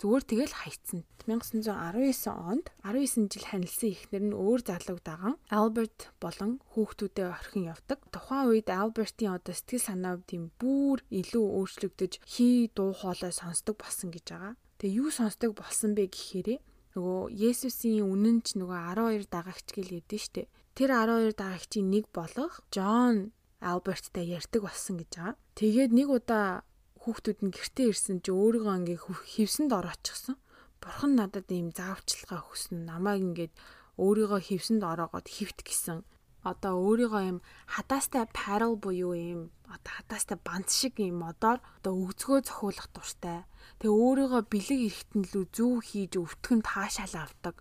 [0.00, 1.04] Зүгээр тэгэл хайцсан.
[1.28, 8.00] 1919 онд 19 жил ханилсан ихнэр нь өөр залууг даган Альберт болон хүүхдүүдээ орхин явдаг.
[8.08, 14.08] Тухайн үед Альбертийн одоо сэтгэл санаа тийм бүр илүү өөрчлөгдөж хий дуу хоолой сонсдог болсон
[14.08, 14.54] гэж байгаа.
[14.80, 16.58] Тэгээ юу сонсдог болсон бэ гэхээрээ
[16.96, 20.48] нөгөө Есүсийн үнэн ч нөгөө 12 дагагч гэл ядэн штэ.
[20.72, 25.36] Тэр 12 дагагчийн нэг болох Джон Альберттай ярьдаг болсон гэж байгаа.
[25.60, 26.64] Тэгээд нэг удаа
[27.00, 28.98] хүүхдүүд нь гэртээ ирсэн чи өөрийгөө ингээ
[29.32, 30.36] хевсэнд ороочихсон.
[30.80, 32.84] Бурхан надад ийм заавчлага өгсөн.
[32.84, 33.54] Намайг ингээд
[33.96, 36.04] өөрийгөө хевсэнд ороогоод хөвт гисэн.
[36.44, 42.38] Одоо өөрийгөө ийм хадаастай parallel буюу ийм одоо хадаастай банц шиг ийм модоор одоо өгзгөө
[42.48, 43.44] зохиулах дуртай.
[43.80, 47.56] Тэгээ өөрийгөө бэлэг эрэхтэн лүү зүү хийж өвтгөн таашаал авдаг.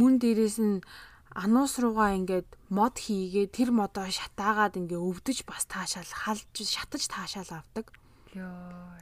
[0.00, 0.84] Мөн дээрээс нь
[1.32, 7.64] ануус руугаа ингээд мод хийгээ тэр модоо шатаагаад ингээ өвдөж бас таашаал халж шатаж таашаал
[7.64, 7.86] авдаг.
[8.32, 8.98] Йоо.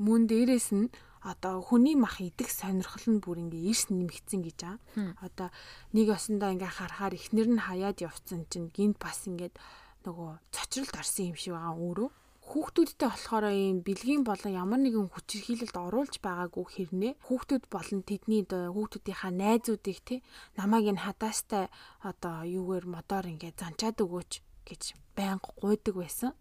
[0.00, 0.88] Мөн дээрэс нь
[1.24, 4.76] одоо хүний мах идэх сонирхол нь бүр ингээ эрс нэмэгдсэн гэж аа.
[5.24, 5.48] Одоо
[5.96, 9.56] нэг осондоо ингээ харахаар ихнэр нь хаяад явцсан чинь гинт бас ингээд
[10.04, 12.08] нөгөө цочролд орсон юм шиг байгаа өөрөө.
[12.44, 19.32] Хүүхдүүдтэй болохоор ийм бэлгийн болон ямар нэгэн хүчирхийлэлд оруулж байгаагүй хэрнээ хүүхдүүд болон тэдний хүүхдүүдийнхаа
[19.32, 20.20] найзуудыг те
[20.60, 21.72] намайг энэ хадаастай
[22.04, 24.32] одоо юугээр модоор ингээ занчаад өгөөч
[24.68, 24.82] гэж
[25.16, 26.36] байнга гуйдаг байсан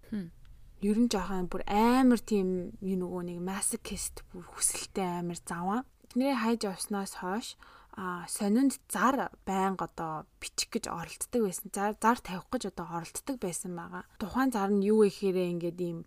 [0.84, 5.80] ер нь жоохон бүр амар тийм юу нөгөө нэг масокист бүр хүсэлтэй амар заваа.
[6.12, 7.56] Тэдний хайж явснаас хойш
[7.96, 11.70] а сонинд зар байнга одоо бичих гэж оролддог байсан.
[11.72, 14.04] Зар зар тавих гэж одоо оролддог байсан байгаа.
[14.20, 16.00] Тухайн зар нь юу гэхээрээ ингээд ийм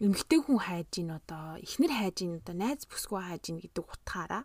[0.00, 4.44] эмгтэй хүн хайж ийн одоо ихнэр хайж ийн одоо найз бүсгүй хайж ийн гэдэг утгаараа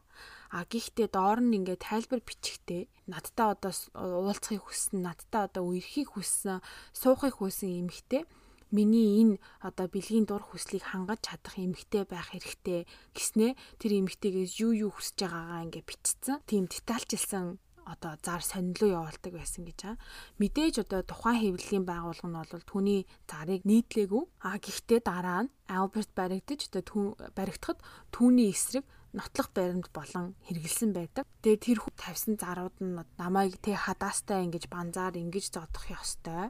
[0.52, 6.60] а гихтээ доор нь ингээд тайлбар бичихтэй надтай одоо уулзахыг хүссэн надтай одоо үерхийг хүссэн
[6.91, 8.24] суухыг хүссэн эмгтэй
[8.71, 14.73] миний энэ одоо бэлгийн дур хүслийг хангаж чадах эмгтэй байх хэрэгтэй гэснээ тэр эмгтэйгээс юу
[14.88, 16.41] юу хүсэж байгаагаа ингээ бичсэн.
[16.49, 19.95] Тийм детальчилсан одоо зар сонирхлоо явуулдаг байсан гэж аа.
[20.41, 24.23] Мэдээж одоо тухайн хэвлэлийн байгууллага нь бол түүний зарыг нийтлээгүй.
[24.41, 31.23] А гэхдээ дараа нь Альберт баригдаж одоо баригдахад түүний эсрэг нотлох баримт болон хэрэгэлсэн байдаг.
[31.45, 36.49] Тэгээ тэр хүү тавьсан зарууд нь намайг тэ хадаастай ингэж банзаар ингэж зодох ёстой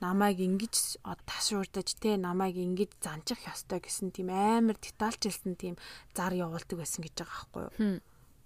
[0.00, 5.74] намайг ингэж ташуурдаж те намайг ингэж занчих ёстой гэсэн тийм амар детальчилсан тийм
[6.16, 8.00] зар явуулдаг байсан гэж байгаа байхгүй юу.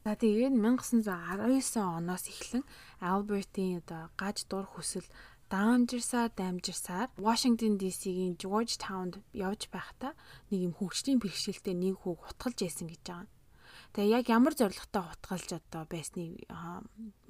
[0.05, 2.64] За тэгээд 1919 оноос эхлэн
[3.01, 5.09] Альбертийн одоо гаж дур хүсэл
[5.49, 10.12] дамжирсаар дамжирсаар Washington DC-ийн Georgetown-д явж байхдаа
[10.51, 13.34] нэг юм хөгжлийн бэрхшээлтэй нэг хүүг утгалж яйсан гэж байгаа.
[13.95, 16.43] Тэгээ яг ямар зоригтой хутгалж одоо байсныг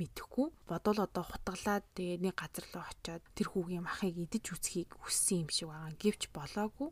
[0.01, 0.49] мэдэхгүй.
[0.65, 5.51] Бодвол одоо хутгалаад тэгээ нэг газар руу очиод тэр хүүгийн махыг идэж үсхийг хүссэн юм
[5.53, 5.93] шиг байгаа.
[6.01, 6.89] Гэвч болоогүй.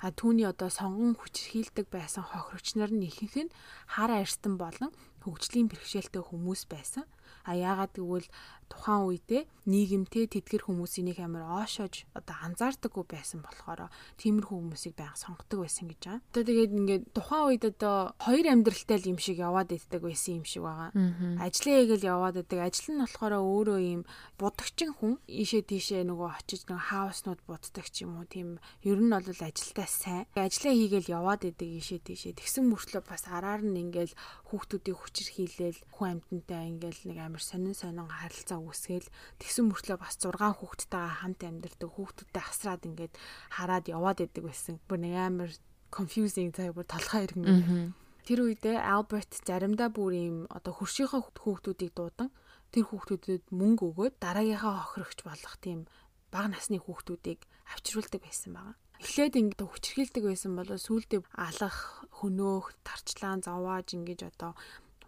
[0.00, 3.54] А түүний одоо сонгон хүчрхийлдэг байсан хохирогч нар нь ихэнх нь
[3.84, 4.92] хар арстан болон
[5.24, 7.04] хөгжлийн бэрхшээлтэй хүмүүс байсан.
[7.44, 8.28] А яагаад гэвэл
[8.68, 15.18] тухайн үедээ нийгэмтэй тэтгэр хүмүүсийн нэг амар оошоож одоо анзаардаггүй байсан болохоор тиймэрхүү хүмүүсийг байнга
[15.18, 16.22] сонгодог байсан гэж байгаа.
[16.30, 20.46] Одоо тэгээд ингээд тухайн үед одоо хоёр амьдралтай л юм шиг яваад иддэг байсан юм
[20.46, 20.94] шиг байгаа.
[21.42, 22.62] Ажлын эгэл яваад идэг.
[22.62, 24.02] Ажил нь болохоор өөрөө ийм
[24.38, 29.10] будагчин хүн ийшээ тийшээ нөгөө очиж нөгөө хауснууд буддаг ч юм уу тийм ер нь
[29.10, 30.30] бол ажилдаа сайн.
[30.38, 32.38] Ажлаа хийгээл яваад идэг ийшээ тийшээ.
[32.38, 34.14] Тэгсэн мөртлөө бас араар нь ингээл
[34.46, 39.08] хүүхдүүдийг хүчирхийлэл хүн амьтантай ингээл нэг амар сонин сонин харилцаа үүсгээл
[39.40, 43.14] тэгсэн мөртлөө бас 6 хүүхдтэйгээ хамт амьдардаг хүүхдүүдтэй хасраад ингээд
[43.52, 44.76] хараад яваад идэг байсан.
[44.88, 45.50] Бүр нэг амар
[45.92, 47.94] confusing цаг бүр толгой иргэн.
[48.26, 52.34] Тэр үедээ Альберт заримдаа бүр ийм одоо хөршийнхөө хүүхдүүдийг дуудан
[52.74, 55.86] тэр хүүхдүүдэд мөнгө өгөөд дараагийнхаа хохирогч болох тийм
[56.34, 58.74] бага насны хүүхдүүдийг авчруулдаг байсан байгаа.
[58.96, 64.56] Эхлээд ингээд хүчрхийлдэг байсан бол сүүлдээ алах, хөнөөх, тарчлаан, зовоож ингэж одоо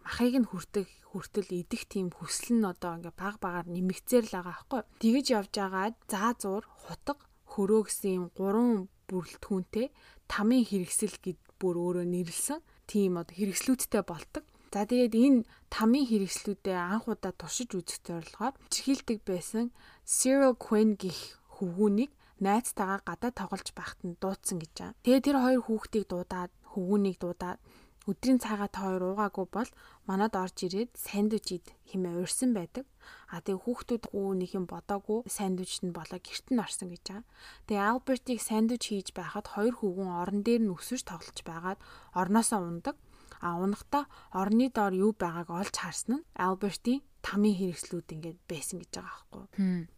[0.09, 4.57] махыг нь хүртэх хүртэл идэх тийм хүсэл нь одоо ингээ баг багаар нэмэгцээр л байгаа
[4.57, 4.81] байхгүй.
[5.05, 7.13] Тэгэж явж байгаад заа зуур хутга
[7.45, 9.87] хөрөө гэсэн юм гурван бүрэлдэхүүнтэй
[10.25, 14.45] тамийн хэрэгсэл гэд бүр өөрөө нэрлсэн тийм одоо хэрэгслүүдтэй бол ตก.
[14.73, 19.69] За тэгээд энэ тамийн хэрэгслүүдэд анх удаа туршиж үзэх зорилгоор чихэлдэг байсан
[20.05, 24.97] Cyril Quinn гих хөвгүүнийг найзтайгаа гадаа тоглож байхад нь дуудсан гэж байна.
[25.05, 27.59] Тэгээ тэр хоёр хүүхдийг дуудаад хөвгүүнийг дуудаад
[28.09, 29.69] өдрийн цагаат хоёр уугаагүй бол
[30.09, 32.85] манад орж ирээд сандвич ид хэмээ урьсан байдаг.
[33.29, 37.25] А тэгээ хүүхдүүд гоо нэг юм бодоогүй сандвич нь болоо герт нь орсон гэж байгаа.
[37.69, 41.79] Тэгээ Альбертийг сандвич хийж байхад хоёр хүүгэн орон дээр нь өсөж тоглож байгаад
[42.17, 42.97] орноосоо ундаг.
[43.39, 44.03] А унахдаа
[44.35, 49.43] орны доор юу байгааг олж харсан нь Альбертийн тамийн хэрэгслүүд ингээд байсан гэж байгаа байхгүй.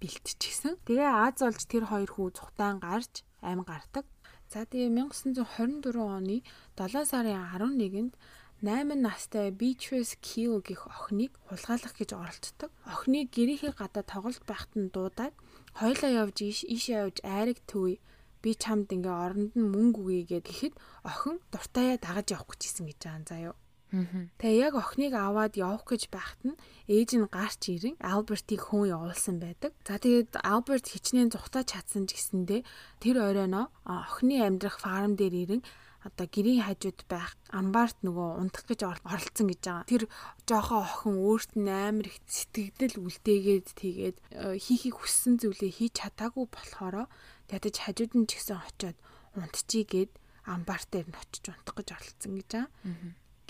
[0.01, 0.73] Бэлтчихсэн.
[0.85, 4.05] Тэгээ Аз олж тэр хоёр хүү цухтаан гарч амь гардаг.
[4.51, 6.43] За тэгээ 1924 оны
[6.75, 8.19] 7 сарын 11-нд
[8.59, 12.69] 8 настай Beatrice Kill гэх охиныг хулгайлах гэж оролцдог.
[12.83, 15.31] Охиныг гэрийнхээ гадаа тоглож байхад нь дуудаад
[15.79, 17.95] хоёлаа явж ийшээ явж айраг төвөө
[18.43, 20.75] би чамд ингээ оронд нь мөнгө өгье гэхэд
[21.07, 23.55] охин дуртаяа дагаж явах гэж исэн гэж байгаа заяа.
[23.91, 29.43] Тэгээ яг охиныг аваад явах гэж байхад нь ээж нь гарч ирэн Альбертийг хүн явуулсан
[29.43, 29.75] байдаг.
[29.83, 32.63] За тэгээд Альберт хичнээн зүхтаа чадсан ч гэсэндээ
[33.03, 35.61] тэр оройноо охины амьдрах фарм дээр ирэн
[36.07, 39.85] одоо гэрийн хажууд байх амбарт нөгөө унтах гэж оролцсон гэж байгаа.
[39.85, 40.03] Тэр
[40.49, 46.49] жоохоо охин өөрт нь амар их сэтгэгдэл үлдээгээд тэгээд э, хийхийг хүссэн зүйлээ хийж чадаагүй
[46.49, 47.05] болохоор
[47.53, 48.97] ядаж хажууд нь ч гэсэн очиод
[49.37, 50.11] унтчихийгээд
[50.49, 52.69] амбар дээр нь очиж унтах гэж оролцсон гэж байгаа.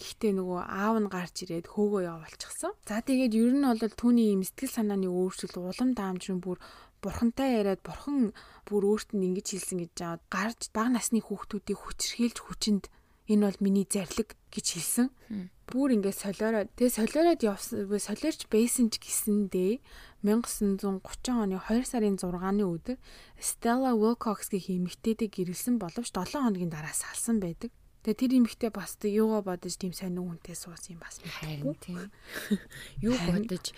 [0.01, 2.73] Гэхдээ нөгөө аав нь гарч ирээд хөөгөө явуулчихсан.
[2.89, 6.57] За тэгээд ер нь бол түүний юм сэтгэл санааны өөрчлөл улам даамжрын бүр
[7.01, 8.33] бурхантай яриад бурхан
[8.65, 12.83] бүр өөрт нь ингэж хэлсэн гэж жаад гарч бага насны хүүхдүүдийг хүчрхийлж хүчинд
[13.29, 15.07] энэ бол миний зарлиг гэж хэлсэн.
[15.71, 19.79] Бүр ингээд солиороо тэгээ солиороод явсан солиорч байсан ч гэсэндээ
[20.27, 20.99] 1930
[21.31, 22.97] оны 2 сарын 6-ны өдөр
[23.39, 27.71] Stella Wilcox гэх эмэгтэйдээ гэрэлсэн боловч 7 хоногийн дараа салсан байдаг.
[28.01, 31.21] Тэгээ тэр эмэгтэй бас юугаа бодож тийм сонин хүнтэй суусан юм бас.
[31.21, 32.09] Харин тийм.
[33.05, 33.73] Юу бодож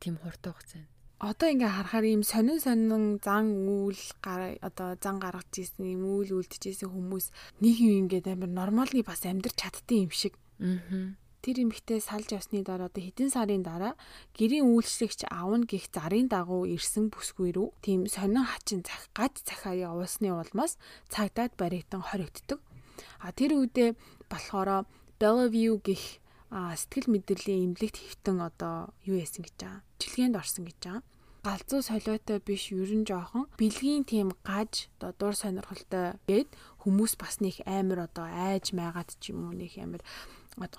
[0.00, 5.82] тийм хурдан хугацаанд одоо ингээ харахаар ийм сонин сонин зан үйл одоо зан гаргаж ийсэн
[5.98, 10.38] юм үйл үлдэж ийсэн хүмүүс нэг юм ингээд амар нормалны бас амьдрч чаддсан юм шиг.
[10.62, 11.18] Аа.
[11.42, 13.98] Тэр эмэгтэй салж явсны дараа одоо хэдэн сарын дараа
[14.38, 19.74] гэрийн үйлчлэгч аавн гих зарын дагуу ирсэн бүсгүй рүү тийм сонин хачин цах гад цахаа
[19.74, 20.78] явуулсны улмаас
[21.10, 22.62] цагдаад баригдан хоригддог.
[23.20, 23.98] А тэр үедээ
[24.30, 24.86] болохоро
[25.18, 31.02] Bellevue гих сэтгэл мэдрэлийн эмнэлэгт хөвтөн одоо юу яасан гэж байгаа жилгээнд орсон гэж байгаа.
[31.44, 36.48] Галзуу солиотой биш ерөн жоохон бэлгийн тийм гаж одоо дур сонирхолтой гээд
[36.82, 40.02] хүмүүс бас нэг амар одоо айж майгаад ч юм уу нэг амар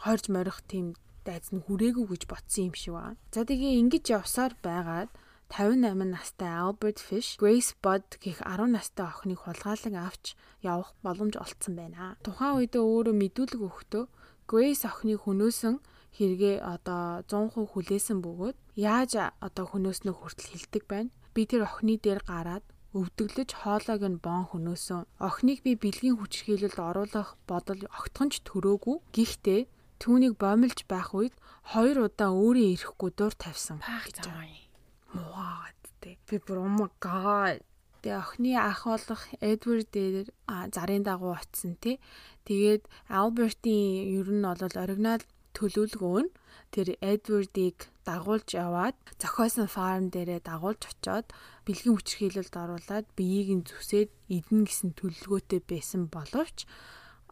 [0.04, 3.20] хойрж морих тийм дайц нь хүрээгүй гэж ботсон юм шиг байна.
[3.34, 5.10] За тэгээ ингэж явсаар байгаад
[5.50, 11.74] 58 настай Albert Fish, Grace Budd гэх 10 настай охиныг хулгайлан авч явах боломж олцсон
[11.76, 12.16] байна.
[12.22, 14.06] Тухайн үедээ өөрөө мэдүүлэг өгөхдөө
[14.50, 15.76] Grace охиныг хөнөөсөн
[16.18, 21.14] хэрэгээ одоо 100% хүлээсэн бөгөөд яаж одоо хөнөөснөө хүртэл хилдэг байна.
[21.34, 22.66] Би тэр охины дээр гараад
[22.98, 25.06] өвдөглөж хоолойг нь бон хөнөөсөн.
[25.22, 28.98] Охиныг би бэлгийн хүчрхийлэлд оруулах бодол огтхонч төрөөгүй.
[29.14, 29.62] Гэхдээ
[30.02, 31.34] түүнийг бомилж байх үед
[31.74, 33.78] хоёр удаа өөрөө ирэхгүй дур тавьсан.
[33.86, 34.69] гэж байгаа юм.
[35.16, 36.16] Муугаад тээ.
[36.28, 37.60] Би бүр oh my god
[38.00, 40.32] Тэгээ охины ах болох Эдвард дээр
[40.72, 42.00] зарын дагуу очисон тий.
[42.48, 46.32] Тэгээд Альбертийн ер нь бол оригинал төлөвлөгөө нь
[46.72, 51.28] тэр Эдвардыг дагуулж яваад зохиосон фарм дээрээ дагуулж очоод
[51.68, 56.58] бэлгийн хүчирхийлэлд оруулаад биеийг нь зүсээд идэн гэсэн төлөвлөгөөтэй байсан боловч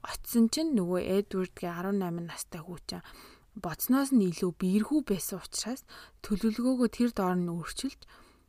[0.04, 3.02] очсон чинь нөгөө Эдвардгийн 18 настай хүүчин
[3.58, 5.82] боцноос нь илүү биерхүү байсан учраас
[6.26, 8.02] төлөвлөгөөгөө тэр доор нь өөрчилж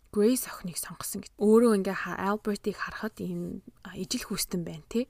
[0.09, 1.33] Грейс охиныг сонгосон гэж.
[1.37, 3.61] Өөрөө ингээ Альбертийг харахад ийм
[3.93, 5.05] ижил хүстэн байна тий.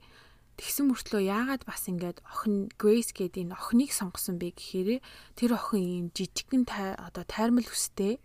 [0.58, 4.98] Тэгсэн мөртлөө яагаад бас ингээд охин Грейс гэдэг энэ охиныг сонгосон бэ гэхээр
[5.38, 6.66] тэр охин ийм жижигхэн
[6.98, 8.18] одоо тайрмал хүстэй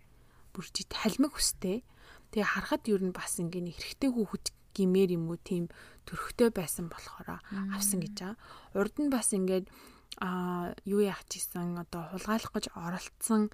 [0.50, 1.86] бүр жид халмиг хүстэй.
[2.34, 5.70] Тэгээ харахад юу н бас ингээд эрэгтэй хүүхэд гимээр юм уу тийм
[6.10, 7.38] төрхтэй байсан болохоор
[7.70, 8.34] авсан гэж байгаа.
[8.74, 9.70] Урд нь бас ингээд
[10.20, 13.50] а юу яах гэсэн одоо хулгайлах гэж оролцсон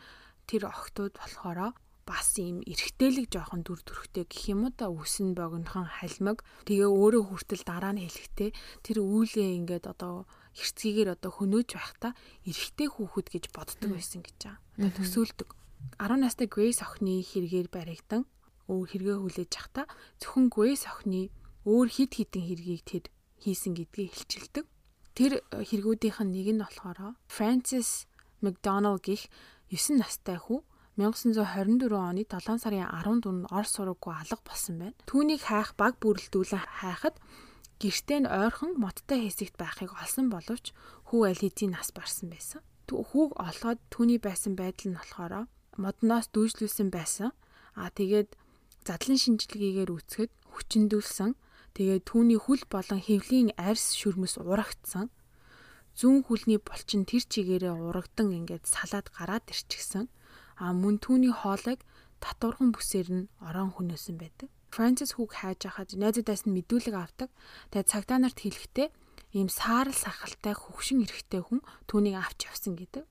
[0.49, 1.73] тэр охтууд болохоор
[2.11, 7.23] бас ийм эргэтэлэг жоохон дүр төрхтэй гэх юм уу да үсэн богинохон халмиг тэгээ өөрөө
[7.31, 8.51] хүртэл дараа нь хэлэхдээ
[8.83, 10.27] тэр үүлээ ингээд одоо
[10.59, 14.59] хэрцгийгээр одоо хөнөөж байхдаа эрэгтэй хүүхэд гэж боддог байсан гэж байгаа.
[14.75, 15.49] Одоо төсөөлдөг.
[16.03, 18.27] 10 настай Грейс охины хэрэгээр баригдан
[18.67, 19.83] өөр хэрэгээ хүлээж захта
[20.19, 21.31] зөвхөн Грейс охины
[21.63, 23.05] өөр хид хідэн хэргийг тэр
[23.39, 24.67] хийсэн гэдгийг хэлчилдэг.
[25.17, 28.07] Тэр хэрэгүүдийнх нь нэг нь болохоор Francis
[28.45, 29.27] McDonald гих
[29.71, 30.63] 9 настай хүү
[30.99, 34.99] 1924 оны 7 сарын 14-нд Орос сураггүй алга болсон байна.
[35.09, 37.17] Түүнийг хайх баг бүрэлдүүлэн хайхад
[37.81, 40.77] гэртээ нь ойрхон моттой хэсэгт байхыг олсон боловч
[41.09, 42.61] хүү аль хэдийн нас барсан байсан.
[42.91, 45.49] Хүүг олоход түүний байсан байдал нь болохоор
[45.81, 47.31] модноос дүүжлүүлсэн байсан.
[47.79, 48.37] Аа тэгээд
[48.85, 51.33] задлан шинжилгээгээр үүсгэхэд хүчндүүлсэн.
[51.75, 55.11] Тэгээд түүний хүл болон хэвлийн арьс шүрмэс урагтсан.
[55.99, 60.07] Зүүн хүлний булчин тэр чигээрээ урагдан ингээд салаад гараад ирчихсэн
[60.61, 61.81] а мөн түүний хоолойг
[62.21, 64.49] татвархан бүсээр нь орон хүнөөсөн байдаг.
[64.71, 67.29] Францис хүүг хайж хахад найзуудаас нь мэдүүлэг авдаг.
[67.75, 68.89] Тэгээд цагдаа нарт хэлэхдээ
[69.35, 73.05] ийм саарл сахалтай хөвшин эрэхтэй хүн түүнийг авч явсан гэдэг.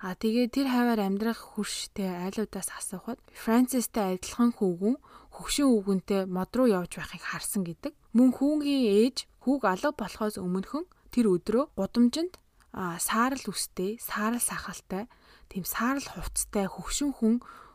[0.00, 4.96] А тэгээ тэр хаваар амьдрах хурштэй айлуудаас асуухад Францистэй адилхан хүүгүн
[5.36, 7.92] хөвшин өвгөнтэй мод руу явж байхыг харсан гэдэг.
[8.16, 12.40] Мөн хүүгийн ээж хүүг алга болохоос өмнөхөн тэр өдрөө гудамжинд
[12.76, 15.04] саарл үстэй, саарл сахалтай,
[15.52, 17.34] тийм саарл хувцтай хөвшин хүн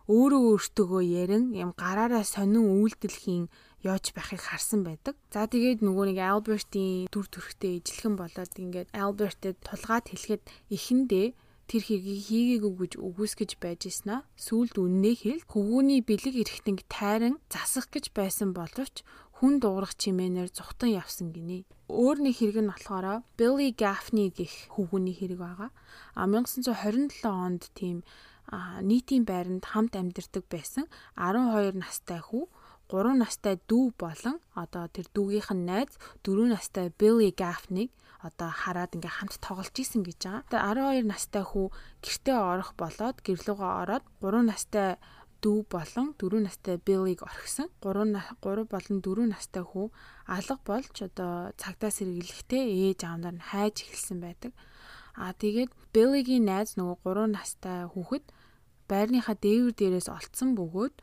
[0.10, 3.46] өөрөө өөртөөгөө ярин юм гараараа сонин үйлдэлхийн
[3.86, 5.16] явж байхыг харсан байдаг.
[5.34, 11.28] За тэгээд нөгөө нэг Альбертийн дүр төрхтэй ижилхэн болоод ингээд Альбертэд тулгаад хэлэхэд эхэндээ
[11.72, 17.88] тэр хэргийг хийгээгүй гэж үгүйсгэж байж ийснаа сүүлд үннээ хэл хөвгүүний бэлэг эрхтэнг тайран засах
[17.88, 19.08] гэж байсан боловч
[19.40, 21.64] хүн дуурах чимээнээр зүхтан явсан гинэ.
[21.88, 25.72] Өөр нэг хэрэг нь болохоор Billy Gaffney гэх хөвгүүний хэрэг байгаа.
[26.20, 28.04] А 1927 онд тийм
[28.84, 32.52] нийтийн байранд хамт амьдардаг байсан 12 настай хүү
[32.92, 35.96] 3 настай дүү болон одоо тэр дүүгийнх нь найз
[36.28, 37.88] 4 настай Billy Gaffney
[38.22, 40.46] одоо хараад ингээ хамт тоглож исэн гэж байгаа.
[40.50, 41.68] Тэгээ 12 настай хүү
[42.06, 44.90] гэртээ орох болоод гэрлүүгөө ороод 3 настай
[45.42, 47.68] дүү болон 4 настай Биллиг орхисон.
[47.82, 48.14] 3
[48.46, 49.88] 3 болон 4 настай хүү
[50.30, 54.54] алга болж одоо цагдаа сэргийлэхдээ ээж аавнаар нь хайж эхэлсэн байдаг.
[55.18, 58.26] Аа тэгээд Биллигийн найз нөгөө 3 настай хүүхэд
[58.86, 60.96] байрныхаа дээвэр дээрээс олцсон бөгөөд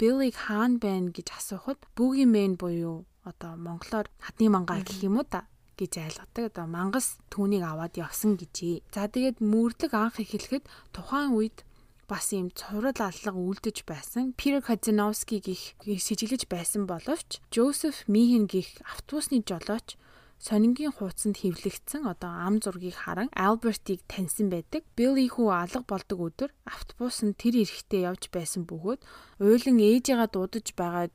[0.00, 5.26] Биллиг хаан байна гэж асуухад Бүгийн мэн буюу одоо монголоор хадны мангаа гэх юм уу
[5.28, 5.46] та
[5.78, 6.44] гэж ойлгодог.
[6.50, 8.82] Одоо мангас түүнийг аваад явсан гэжээ.
[8.94, 11.62] За тэгээд мөрлөг анх эхлэхэд тухайн үед
[12.08, 14.36] бас ийм цуврал аллага үлдэж байсан.
[14.36, 19.96] Питер Казиновски гих сэжиглэж байсан боловч Жозеф Михэн гих автобусны жолооч
[20.38, 24.84] сонингийн хуудсанд хэвлэгдсэн одоо ам зургийг харан Альбертийг таньсан байдаг.
[24.96, 29.00] Билли хүү алга болдог өдөр автобус нь тэр эрэхтэй явж байсан бөгөөд
[29.40, 31.08] уйлан ээжигээ дуудаж байгаа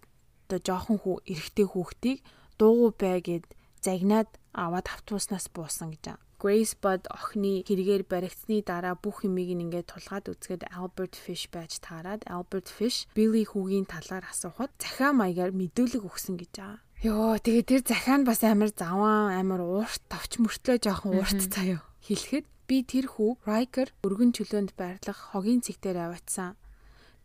[0.49, 2.17] одоо жоохон хүү эрэхтэй хүүхдийг
[2.57, 3.45] дуугүй бай гэд
[3.81, 6.23] загнаад аваад автобуснаас буусан гэж байна.
[6.39, 12.23] Grace Bud охины хэрэгээр баригдсны дараа бүх юмыг ингээд тулгаад үзгээд Albert Fish байж таарад
[12.31, 16.79] Albert Fish Billy хүүгийн талаар асуухад захиа маягаар мэдүүлэг өгсөн гэж байгаа.
[17.03, 21.83] Йоо тэгээ тэр захиа нь бас амар заван амар уурт товч мөртлөө жоохон уурт заяа
[22.07, 26.55] хэлэхэд би тэр хүү Riker өргөн чөлөөнд байрлах хогийн цэг дээр аваатсан.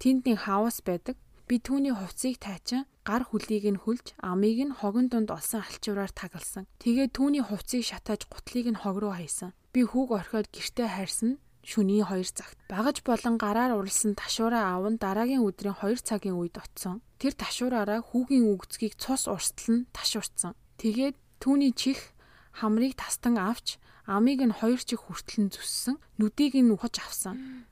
[0.02, 1.14] Тэнд нэг хаус байдаг.
[1.46, 6.64] Би түүний хувцсыг тайчин гар хүлийг нь хүлж амийг нь хогон дунд олсон алчуураар тагалсан.
[6.80, 9.52] Тэгээ түүний хувцсыг шатааж гутлыг нь хог руу хаясан.
[9.76, 15.00] Би хүүг орхиод гэртээ хайрсан шөнийн 2 цагт багаж болон гараар уралсан ташуураа аав нь
[15.00, 17.00] дараагийн өдрийн 2 цагийн үед очсон.
[17.20, 20.52] Тэр ташуураараа хүүгийн үгцгийг цус урстал нь ташуурцсан.
[20.80, 22.12] Тэгээд түүний чих
[22.60, 25.96] хамрыг тастан авч амийг нь хоёр чих хүртэл нь зүссэн.
[26.20, 27.64] Нүдийг нь ухаж авсан.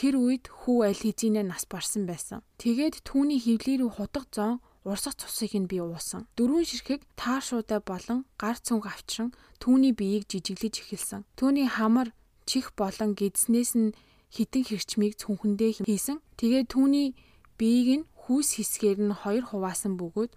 [0.00, 2.40] Тэр үед хүү аль хэзээ нас барсан байсан.
[2.56, 6.24] Тэгээд түүний хөвлий рүү хутга зон урсах цусыг нь би уусан.
[6.40, 11.28] Дөрвөн ширхэг таашуудаа болон гар цүнх авчран түүний биеийг жижиглэж эхэлсэн.
[11.36, 12.16] Түүний хамар
[12.48, 13.92] чих болон гидснээс нь
[14.32, 16.24] хитэн хэрчмийг цүнхэндээ хийсэн.
[16.40, 17.12] Тэгээд түүний
[17.60, 20.32] биеийг нь хүүс хэсгээр нь хоёр хуваасан бөгөөд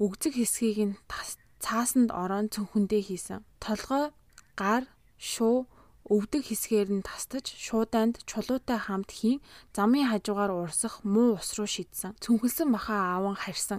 [0.00, 0.96] өгзөг хэсгийг нь
[1.60, 3.44] цаасанд орон цөнхөндөө хийсэн.
[3.60, 4.08] Толгой,
[4.56, 4.88] гар,
[5.20, 5.68] шуу,
[6.10, 9.38] өвдөг хэсгээр нь тастаж шууданд чулуутай хамт хийн
[9.70, 12.18] замын хажуугаар урсах муу ус руу шидсэн.
[12.18, 13.78] Цүнхэлсэн махаа ааван харьсан.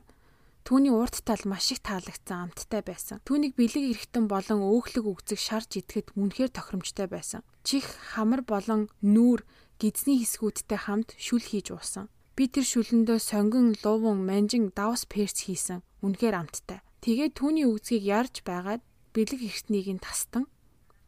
[0.64, 3.20] Түүний урт тал маш их таалагдсан амттай байсан.
[3.28, 7.42] Түүнийг бэлэг эрэхтэн болон өөхлөг үгзэг шарж идэхэд үнэхээр тохиромжтой байсан.
[7.68, 9.44] Чих, хамар болон нүүр
[9.82, 12.08] гидсний хэсгүүдтэй хамт шүл хийж уусан.
[12.38, 15.82] Би тэр шүлэндөө сонгон, луван, манжин, давс перц хийсэн.
[16.06, 16.80] Үнэхээр амттай.
[17.02, 18.86] Тэгээд түүний үгзгийг ярж байгаад
[19.18, 20.46] бэлэг эртнийг нь тастан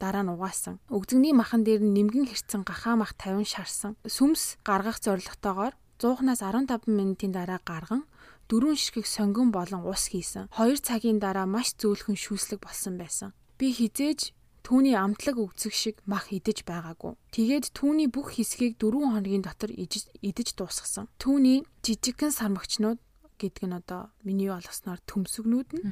[0.03, 0.83] дараа нь угаасан.
[0.91, 3.95] Өгзөгний махан дээр нь нэмгэн хэрцэн гахаа мах 50 шарсан.
[4.03, 8.03] Сүмс гаргах зорилготойгоор 100-аас 15 минутын дараа гарган
[8.51, 10.51] дөрвөн ширхэг сонгон болон ус хийсэн.
[10.51, 13.31] 2 цагийн дараа маш зөөлхөн шүүслэг болсон байсан.
[13.55, 14.35] Би хизээж
[14.67, 17.15] түүний амтлаг өгцөг шиг мах идэж байгаагүй.
[17.31, 21.07] Тэгээд түүний бүх хэсгийг 4 хоногийн дотор идэж дуусгасан.
[21.19, 22.99] Түүний жижигхэн сармагчнууд
[23.39, 25.83] гэдг нь одоо миний олгосноор төмсгнүүд нь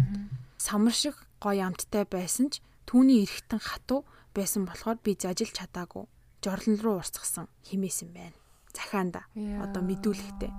[0.55, 4.03] самар шиг гоё амттай байсан ч түүний эргэтэн хатуу
[4.35, 6.11] байсан болохоор би зажилж чадаагүй.
[6.43, 8.35] Жорлон руу урсгасан химээсэн байна.
[8.75, 9.23] Захаанда
[9.63, 10.51] одоо мэдүүлэхтэй.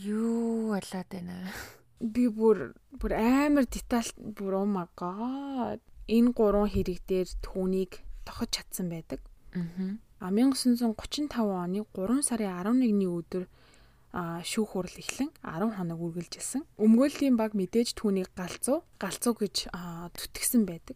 [0.00, 1.52] Юу болоод байна?
[2.00, 8.48] Би бүр бүр амар деталь бүр oh my god энэ гурван хэрэг дээр түүнийг тохож
[8.56, 9.20] чадсан байдаг.
[10.24, 13.44] Аа 1935 оны 3 сарын 11-ний өдөр
[14.14, 16.62] шүүх хурал эхлэн 10 хоног үргэлжилсэн.
[16.78, 19.74] Өмгөөллийн баг мэдээж түүнийг галзуу, галзуу гэж
[20.14, 20.94] түтгсэн байдаг.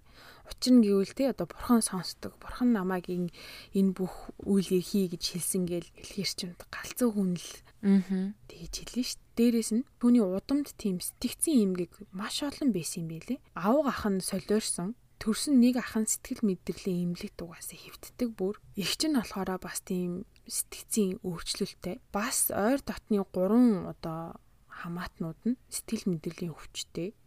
[0.48, 2.34] Учир нь гэвэл те одоо бурхан сонсдог.
[2.40, 7.48] Бурхан намайг энэ бүх үйлийг хий гэж хэлсэн гээл илгэрчмд галзуу хүнл.
[7.84, 8.32] Аа.
[8.48, 9.20] Тэгж хэлнэ ш.
[9.37, 13.38] Дээрээс нь түүний удамд тийм сэтгцэн имгэг маш олон байсан юм билэ.
[13.54, 19.11] Авга ах нь солиорсон төрсөн нэг ахын сэтгэл мэдрэлийн имлэг дугаас хэвддэг бүр их ч
[19.11, 24.38] нь болохоор бас тийм сэтгцийн өөрчлөлттэй бас ойр дотны 3 одоо
[24.70, 27.18] хамаатнууд нь сэтгэл мэдрэлийн өвчтэй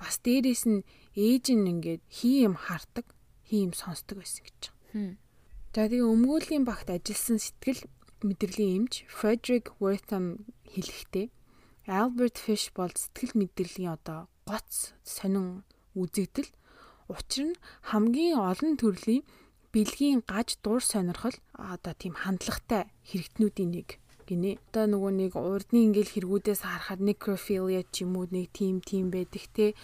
[0.00, 0.86] бас дээрээс нь
[1.16, 3.06] ээж нь ингээд хий юм хардаг
[3.48, 5.16] хийм сонсдог байсан гэж байна.
[5.74, 7.82] За тэгээ өмгөөлийн багт ажилласан сэтгэл
[8.24, 11.26] мэдрэлийн эмч Frederick Wortham хэлэхдээ
[11.86, 16.50] Albert Fish бол сэтгэл мэдрэлийн одоо гоц сонин үзэгдэл
[17.12, 17.60] учир нь
[17.92, 19.22] хамгийн олон төрлийн
[19.72, 23.88] бэлгийн гаж дур сонирхол одоо тийм хандлагатай хэрэгтнүүдийн нэг
[24.26, 24.58] гинэ.
[24.74, 29.46] Одоо нөгөө нэг урдны ингээл хэрэгүүдээс харахад necrophilia ч юм уу нэг тим тим байдаг
[29.54, 29.78] те.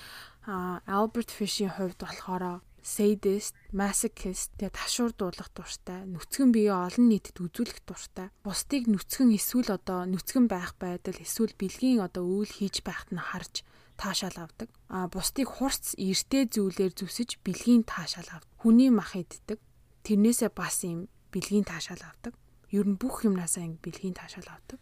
[0.45, 7.38] А Albert Fish-ийн хувьд болохоор sadist, masochist тэгээ ташуур дуулах дуртай, нүцгэн биеэ олон нийтэд
[7.38, 8.34] үзүүлэх дуртай.
[8.43, 13.62] Бусдыг нүцгэн эсвэл одоо нүцгэн байх байдал эсвэл бэлгийн одоо үйл хийж байхад нь харж
[13.95, 14.68] таашаал авдаг.
[14.90, 18.51] А бусдыг хурц эртээ зүйлээр зүсэж бэлгийн таашаал авдаг.
[18.59, 19.62] Хүний мах иддэг.
[20.03, 22.34] Тэрнээсээ бас юм бэлгийн таашаал авдаг.
[22.72, 24.80] Ер нь бүх юмнасаа ингэ бэлгийн таашаал авдаг.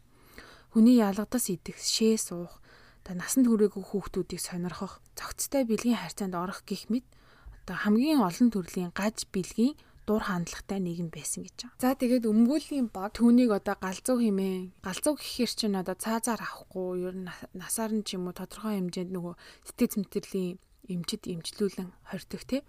[0.71, 2.63] Хүний ялгадас идэх, шээ суух,
[3.03, 7.05] та насанд хүрээгүй хүүхдүүдийг сонирхох, цогцтой бэлгийн харьцаанд орох гих мэт
[7.67, 9.75] одоо хамгийн олон төрлийн гаж бэлгийн
[10.07, 11.79] дур хандлагатай нийгэм байсан гэж байна.
[11.83, 17.15] За тэгээд өмгөөлийн баг түүнийг одоо галзуу хэмээн галзуу гэхээр чинь одоо цаазаар авахгүй ер
[17.15, 19.35] нь насаар нь ч юм уу тодорхой хэмжээнд нөгөө
[19.71, 20.59] сэтгэц мэдрэлийн
[20.91, 22.63] эмчит эмчлүүлэн хордог тий.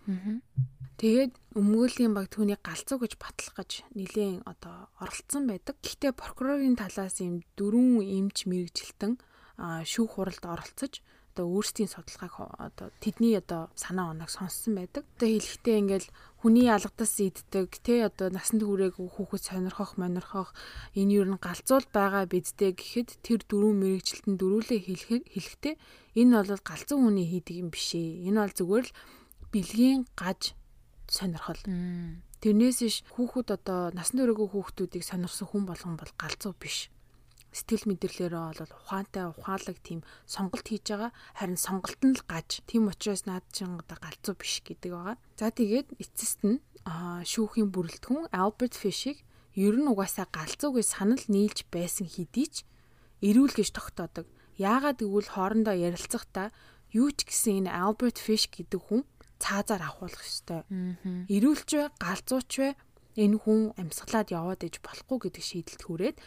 [1.02, 5.76] Тэгээд өмгөөлийн баг түүнийг галзуу гэж батлах гэж нэлээд одоо оролцсон байдаг.
[5.82, 9.18] Гэхдээ прокурорын талаас юм дөрвөн эмч мэрэгжилтэн
[9.58, 11.02] шүүх хуралд оролцож
[11.32, 15.08] одоо өөрсдийн судалгааг одоо тэдний одоо санаа оноог сонссон байдаг.
[15.16, 16.08] Одоо хэлэхдээ ингээл
[16.44, 20.52] хүний алгадас иддэг те одоо насанд хүрээгүй хүүхэд сонирхох монирхох
[21.00, 25.76] энэ юу н галзуул байгаа бидтэй гэхэд тэр дөрвөн мэрэгчлэлтэн дөрүүлээ хэлэхэд хэлэхдээ
[26.20, 28.28] энэ бол галзуу хүний хийдэг юм биш ээ.
[28.28, 28.96] Энэ бол зүгээр л
[29.56, 30.52] бэлгийн гаж
[31.08, 31.64] сонирхол.
[32.44, 36.92] Тэрнээс иш хүүхэд одоо насанд хүрээгүй хүүхдүүдийг сонирхсон хүн болгон бол галзуу биш
[37.52, 42.88] сэтгэл мэдрэлээрээ бол ухаантай ухаалаг тийм сонголт хийж байгаа харин сонголт нь л гаж тийм
[42.88, 45.18] учраас наад чин одоо галзуу биш гэдэг байгаа.
[45.36, 49.20] За тэгээд эцэст нь шүүхийн бүрэлдэхүүн Albert Fish-ийг
[49.60, 52.56] ер нь угаасаа галзуу гэж санал нийлж байсан хэдий ч
[53.20, 54.26] эрүүл гэж тогтоодог.
[54.56, 56.56] Яагаад гэвэл хоорондоо ярилцахдаа
[56.96, 59.02] юу ч гэсэн энэ Albert Fish гэдэг хүн
[59.44, 60.64] цаазаар авахулах ёстой.
[61.28, 62.70] Эрүүлч вэ, галзууч вэ
[63.20, 66.18] энэ хүн амьсгалаад яваад иж болохгүй гэдэг шийдэлд хүрээд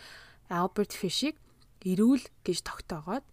[0.49, 1.37] Альберт Фишийг
[1.85, 3.25] эрүүл гэж тогтоогоод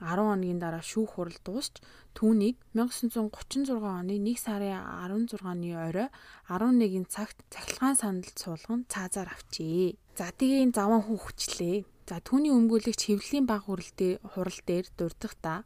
[0.00, 1.80] 10 хоногийн дараа шүүх хурал дуусч
[2.12, 4.76] түүнийг 1936 оны 1 сарын
[5.08, 6.08] 16-ны орой
[6.52, 9.96] 11-ийн цагт цахилгаан сандалд суулган цаазаар авчээ.
[10.20, 11.76] За тэгээ энэ заван хүн хүчлээ.
[12.04, 15.64] За түүний өмгөөлөгч хэвлэлийн баг хурал дээр хурал дээр дурдахдаа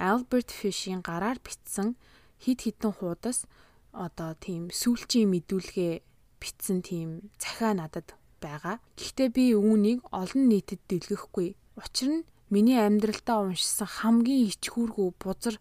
[0.00, 1.94] Альберт Фишийн гараар бичсэн
[2.40, 3.44] хид хідэн хуудас
[3.92, 6.02] одоо тийм сүүлчийн мэдүүлгээ
[6.40, 8.76] бичсэн тийм захаа надад байгаа.
[8.98, 11.54] Гэхдээ би үүнийг олон нийтэд дэлгэхгүй.
[11.78, 15.56] Учир нь миний амьдралдаа уншсан хамгийн ичхүүргүй бузар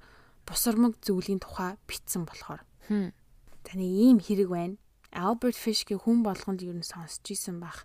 [0.47, 2.61] бусармаг зүйлийн тухай битсэн болохоор.
[2.87, 3.11] Хм.
[3.65, 4.75] Таны ийм хэрэг байна.
[5.11, 7.83] Albert Fish-гийн хүн болгонд юу н сонсч исэн бах.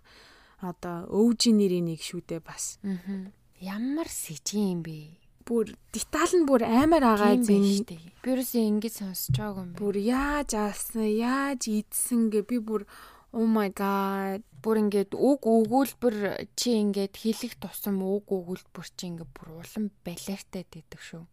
[0.63, 2.79] Одоо өвжийн нэрийн нэг шүү дээ бас.
[2.87, 3.31] Аа.
[3.59, 5.23] Ямар сэжин юм бэ?
[5.43, 7.83] бүр детал нь бүр амар агаа зин.
[8.23, 9.79] Би юусэн ингэж сонсож байгаа юм бэ?
[9.79, 12.87] Бүр яаж аасан, яаж идсэн гэ би бүр
[13.33, 14.45] Oh my god.
[14.61, 20.63] Бүр ингээд үг өгүүлбэр чи ингээд хэлэх тусам үг өгүүлбэр чи ингээд бүр улам балиартай
[20.69, 21.25] гэдэг шүү.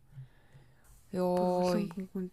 [1.13, 1.77] Йоо.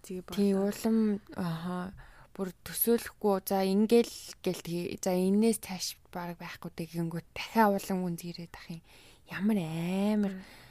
[0.07, 1.91] Тий улам аха
[2.31, 4.63] бүр төсөөлөхгүй за ингээл гэл
[5.03, 8.81] за энээс цааш баг байхгүй тэгэнгүүт дахиад улам үн зирээд ах юм.
[9.27, 10.66] Ямар амар аим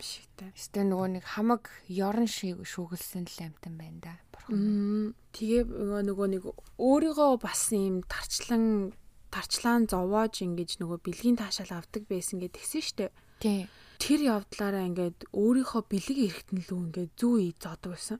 [0.00, 0.50] шигтэй.
[0.56, 5.14] Гэтэ нөгөө нэг хамаг ёрон шиг шүүгэлсэн л амтан байна да бурхан.
[5.36, 5.62] Тэгээ
[6.08, 6.42] нөгөө нэг
[6.80, 8.96] өөрийгөө бас юм тарчлан
[9.28, 13.12] тарчлаан зовоож ингэж нөгөө бэлгийн таашаал авдаг байсан гэд тэгсэн штэ.
[13.44, 13.68] Тий.
[14.00, 18.18] Тэр явдлаараа ингээд өөрийнхөө бэлэг эрэхтэн лүү ингээд зүү ий зоодог байсан.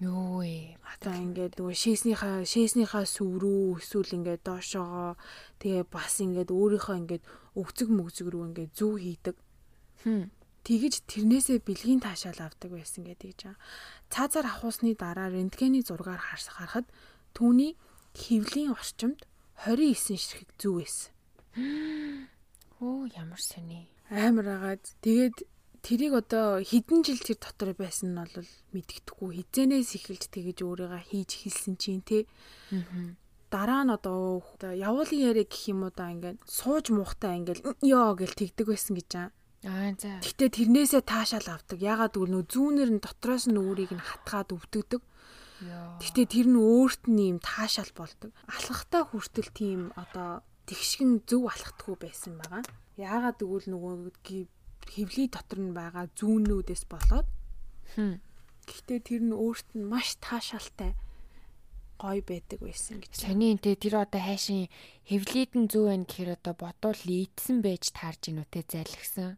[0.00, 0.76] Юу ээ.
[0.96, 5.16] Одоо ингээд нөгөө шээснийхаа шээснийхаа сүв рүү эсвэл ингээд доошоогоо
[5.60, 7.24] тэгээ бас ингээд өөрийнхөө ингээд
[7.56, 9.36] өвцөг мөгзөг рүү ингээд зүү хийдэг.
[10.04, 10.28] Хм
[10.66, 13.56] тэгж тэрнээсээ бэлгийн таашаал авдаг байсан гэдэг жаа.
[14.12, 16.86] Цаазаар авахусны дараа рентгений зургаар харахад
[17.36, 17.76] түүний
[18.16, 19.24] хөвлийн орчимд
[19.64, 21.10] 29 ширхэг зүү байсан.
[22.84, 23.88] Оо ямар сони.
[24.08, 25.36] Амар агаад тэгээд
[25.84, 31.30] тэрийг одоо хэдэн жил тэр дотор байсан нь бол мэддэхгүй хизэнээс эхэлж тэгэж өөрийгөө хийж
[31.44, 32.24] хэлсэн чинь те.
[32.72, 33.16] Аа
[33.50, 38.38] дараа нь одоо явуулын яриа гэх юм уу да ингээд сууж муухтай ингээд ёо гэл
[38.38, 39.28] тэгдэг байсан гэж аа.
[39.64, 40.24] Аа за.
[40.24, 41.78] Гэтэ тэрнээсээ таашаал авдаг.
[41.84, 45.02] Ягаад гэвэл нөө зүүнэр нь дотроос нь өөрийг нь хатгаад өвдөгдөг.
[46.00, 48.32] Гэтэ тэр нь өөрт нь юм таашаал болдог.
[48.48, 52.64] Алхахтаа хүртэл тийм одоо тэгшгэн зөв алхахгүй байсан байгаа.
[52.96, 53.92] Яагаад гэвэл нөгөө
[54.88, 57.28] хевли дотор нь байгаа зүүннүүдээс болоод.
[58.64, 60.96] Гэхдээ тэр нь өөрт нь маш таашаалтай
[62.00, 63.12] гоё байдаг байсан гэж.
[63.12, 64.72] Сони энэ тэр одоо хайшин
[65.04, 69.36] хэвлийдэн зүү байна гэхээр одоо бодвол ийдсэн байж таарж гинүү те зайлгсан.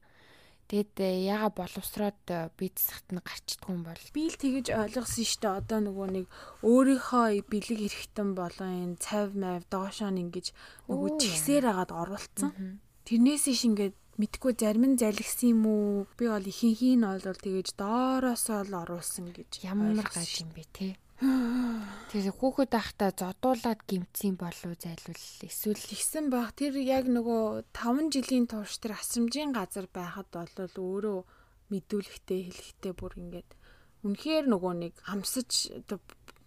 [0.70, 5.26] Тэгэд э, яга боловсроод э, би засахт нь гарчдгүй юм бол би л тэгэж ойлгосон
[5.26, 5.58] шүү дээ.
[5.60, 6.26] Одоо нөгөө нэг
[6.64, 10.46] өөрийнхөө бэлэг хэрэгтэн болон энэ цав мав доошоо ингэж
[10.88, 12.80] нөгөө чигсээр агаад оруулсан.
[13.04, 16.06] Тэрнээс иш ингээд мэдгүй зарим нь залгсан юм уу?
[16.16, 19.66] Би бол ихэнх нь бол тэгэж доороосоо л оруулсан гэж.
[19.66, 20.96] Ямар гаж юм бэ те?
[21.22, 26.50] Тэр хүүхэд ахта зодуулаад гимцсэн болов зайлвал эсвэл ихсэн баг.
[26.58, 30.50] Тэр яг нөгөө 5 жилийн турш тэр асрамжийн газар байхад бол
[30.82, 31.18] өөрөө
[31.70, 33.50] мэдүүлэхтэй хэлэхтэй бүр ингээд
[34.02, 35.70] үнэхээр нөгөө нэг амсаж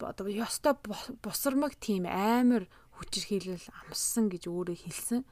[0.04, 0.76] одоо ёстой
[1.24, 2.68] босромог тийм амар
[3.00, 5.24] хүчирхийлэл амссан гэж өөрөө хэлсэн.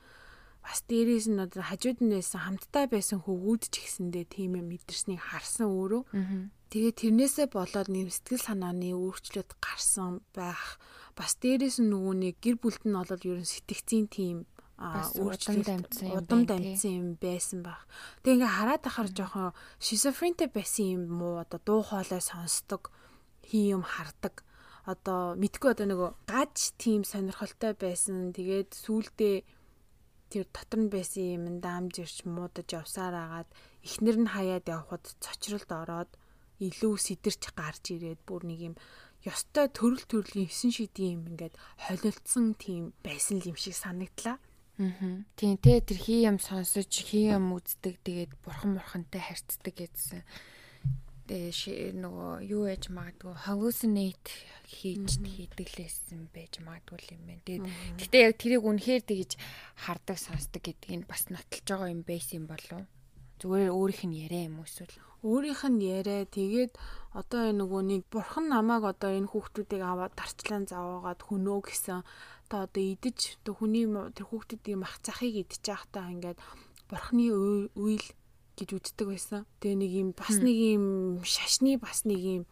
[0.63, 5.19] Бас дээрээс нь одоо хажууд нь байсан хамттай байсан хөвгүүд ч гэсэндээ тийм юм мэдэрснийг
[5.19, 6.01] харсан өөрөө.
[6.71, 10.79] Тэгээд тэрнээсээ болоод нэм сэтгэл санааны өөрчлөлт гарсан байх.
[11.19, 14.37] Бас дээрээс нь нөгөө нэг гэр бүлд нь болоод ерөн сэтгцийн тийм
[14.79, 17.85] өөрчлөлт дамжсан юм удам дамжсан юм байсан байх.
[18.23, 22.89] Тэгээ ингээ хараад ахаар жоохон шизофрентэй байсан юм муу одоо дуу хоолой сонсдог,
[23.45, 24.41] хий юм хардаг.
[24.83, 28.33] Одоо мэдгүй одоо нөгөө гаж тийм сонирхолтой байсан.
[28.35, 29.45] Тэгээд сүулдэ
[30.33, 33.49] тэр дотор нь байсан юм даамж ирч муудаж явсаар агаад
[33.85, 36.11] эхнэр нь хаяад явхад цочролд ороод
[36.67, 38.75] илүү сэтэрч гарч ирээд бүр нэг юм
[39.23, 41.55] ёстой төрөл төрлийн 9 шидийн юм ингээд
[41.85, 44.37] холилдсон тийм байсан юм шиг санагдлаа.
[44.81, 45.23] Аа.
[45.37, 50.25] Тийм те тэр хий юм сонсож хий юм үздэг тэгээд бурхан бурхантай харьцдаг гэсэн.
[51.23, 54.27] Тэгээ нөгөө юу яж магадгүй hallucinate
[54.67, 57.45] хийж хийдэглээсэн байж магадгүй юм байна.
[57.47, 57.65] Тэгээд
[57.99, 59.31] гэтээ яг тэрийг үнэхээр тэгж
[59.87, 62.83] хардаг сонсдог гэдгийг бас нотолж байгаа юм байсан болов
[63.43, 64.95] зүгээр өөрийнх нь яриа юм эсвэл?
[65.19, 66.23] Өөрийнх нь яриа.
[66.23, 66.79] Тэгээд
[67.11, 72.07] одоо энэ нөгөө нэг бурхан намайг одоо энэ хүүхдүүдийг аваад тарчлан заваагаад хөнөө гэсэн.
[72.47, 73.83] Одоо одоо идэж одоо хүний
[74.15, 76.39] тэр хүүхдүүдийн мах цахыг идчих байхдаа ингээд
[76.87, 77.25] бурханы
[77.75, 78.05] үйл
[78.57, 79.45] гэж үздэг байсан.
[79.59, 80.85] Тэгээ нэг юм бас нэг юм
[81.25, 82.43] шашны бас нэг юм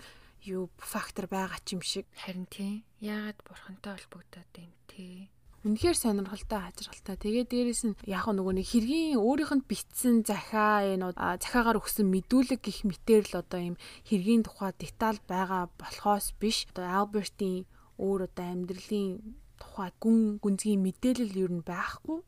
[0.42, 2.06] юу фактор байгаа ч юм шиг.
[2.18, 2.84] Харин тийм.
[3.02, 5.30] Яагаад бурхантай холбогдоод байна те?
[5.62, 7.18] Үнэхээр сонирхолтой хажиргалтай.
[7.22, 12.66] Тэгээд дээрэс нь яг нөгөө нэг хэргийн өөрийнх нь битсэн захаа энэ захаагаар өгсөн мэдүүлэг
[12.66, 13.76] гих мэтэр л одоо юм
[14.10, 16.66] хэргийн тухай деталь байгаа болохоос биш.
[16.74, 17.70] Одоо Альбертийн
[18.02, 22.26] өөр одоо амьдралын тухай гүн гүнзгий мэдээлэл юу н байхгүй.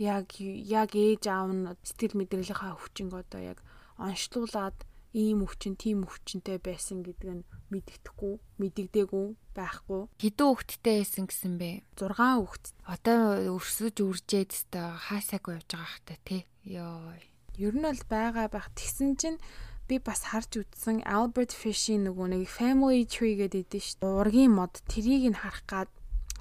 [0.00, 3.60] Яг яг ээж аав нь сэтгэл мэдрэлийнхаа өвчнг одоо яг
[4.00, 4.80] онцлуулад
[5.12, 10.02] ийм өвчин, тийм өвчнтэй байсан гэдэг нь мэддэхгүй, мэдэгдээгүй байхгүй.
[10.22, 11.70] Хэдэн хүүхэдтэй байсан гэсэн бэ?
[11.98, 12.64] 6 хүүхэд.
[12.86, 13.18] Одоо
[13.58, 16.42] өрсөж үржээд өстой хаасаагүй явж байгаа хта тий.
[16.62, 17.18] Йоо.
[17.58, 18.70] Ер нь бол байгаа байх.
[18.78, 19.42] Тэгсэн чинь
[19.90, 24.06] би бас харж үзсэн Albert Fish-ийн нөгөө нэг Family Tree гэдэг идэв шүү.
[24.06, 25.90] Ургийн мод трийг нь харах гад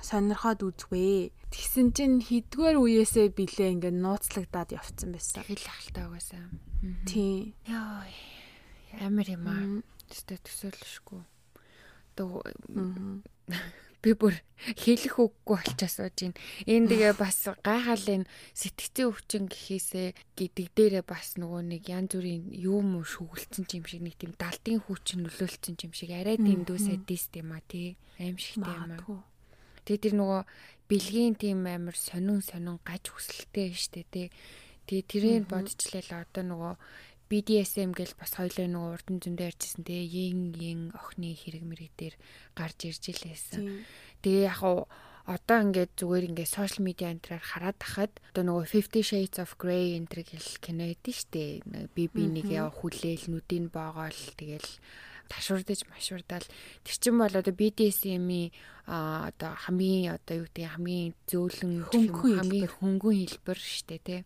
[0.02, 1.32] сонирхоод үзвээ.
[1.50, 5.44] Тэгсэн чинь хідгээр үеэсээ билээ ингээд нууцлагдаад явцсан байсан.
[5.44, 6.46] Хэл ахaltaа угаасаа.
[7.10, 7.58] Тийм.
[7.66, 8.06] Йоо
[8.98, 9.82] амар юм аа.
[10.10, 11.22] Тэстэ төсөөлшгүй.
[12.16, 12.42] Одоо
[14.02, 16.34] би бүр хэлэх үггүй болчихсоо чинь.
[16.66, 22.50] Энд тэгээ бас гайхал энэ сэтгцийн өвчин гэхээсээ гэдэг дээрээ бас нөгөө нэг янз бүрийн
[22.56, 27.54] юм шүглцэн юм шиг нэг тийм далдын хүчин нөлөөлцөн юм шиг арай дэндүү садист юм
[27.54, 28.00] а тий.
[28.18, 29.29] Аимшигтэй юм а.
[29.90, 30.42] Тэгээ тэр нөгөө
[30.86, 34.30] бэлгийн тийм амар сонин сонин гаж хүсэлтэй штэ тий.
[34.86, 36.74] Тэгээ тэрийг бодчихлаа одоо нөгөө
[37.30, 41.94] BDSM гэл бас хоёлоо нөгөө урд нь зөндөө ярьжсэн те yin yin охины хэрэг мэрэг
[41.98, 42.16] дээр
[42.54, 43.86] гарч ирж илээсэн.
[44.22, 44.86] Тэгээ яг уу
[45.30, 49.94] одоо ингээд зүгээр ингээд сошиал медиа энтрээр хараад тахад одоо нөгөө 50 Shades of Grey
[49.98, 51.66] энтэр гэл кино эдэн штэ.
[51.94, 54.70] Би би нэг яв хүлээл нүдийг боогоол тэгэл
[55.30, 56.48] ташуурдаж машуурдаал
[56.84, 58.52] тэр чин бол одоо BDSM-ийн
[58.90, 64.22] одоо хамгийн одоо юу гэдэг хамгийн зөөлөн хамгийн хөнгөн хэлбэр штэ тий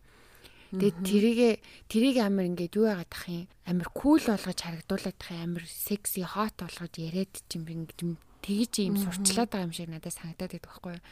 [0.74, 1.50] Тэгээд тэрийгэ
[1.86, 3.46] тэрийг амар ингээд юу яагаад ах юм?
[3.62, 9.54] Амар кул болгож харагдуулаад ах амар секси хот болгож яриад чим ингээд тэгж юм сурчлаад
[9.54, 11.04] байгаа юм шиг надад санагдаад байдаг байхгүй юу.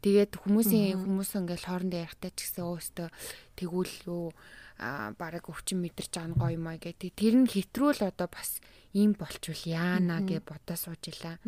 [0.00, 3.08] Тэгээд хүмүүсийн хүмүүс ингээд хоорондоо ярихтаа ч гэсэн өөстөө
[3.60, 4.32] тэгвэл юу?
[4.80, 7.12] А бараг өвчин мэдэрч байгаа гоё юм аа гэдэг.
[7.12, 8.64] Тэр нь хэтрүүл одоо бас
[8.96, 11.38] ийм болчвол яана гэж бодоо суужила.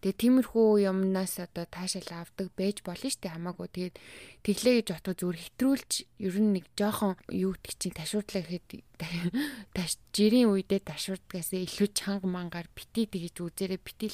[0.00, 3.68] Тэгээ тиймэрхүү юмнаас одоо таашаал авдаг байж болно штэ хамаагүй.
[3.68, 3.96] Тэгээд
[4.44, 5.90] тэглээ гэж бодоо зүгээр хэтрүүлж
[6.24, 8.68] ер нь нэг жоохон юу гэдэг чинь ташуудлаа гэхэд
[9.76, 14.08] таш жирийн үедээ ташуурдгаас илүү чанга мангаар бити тэгэж үзээрэй бити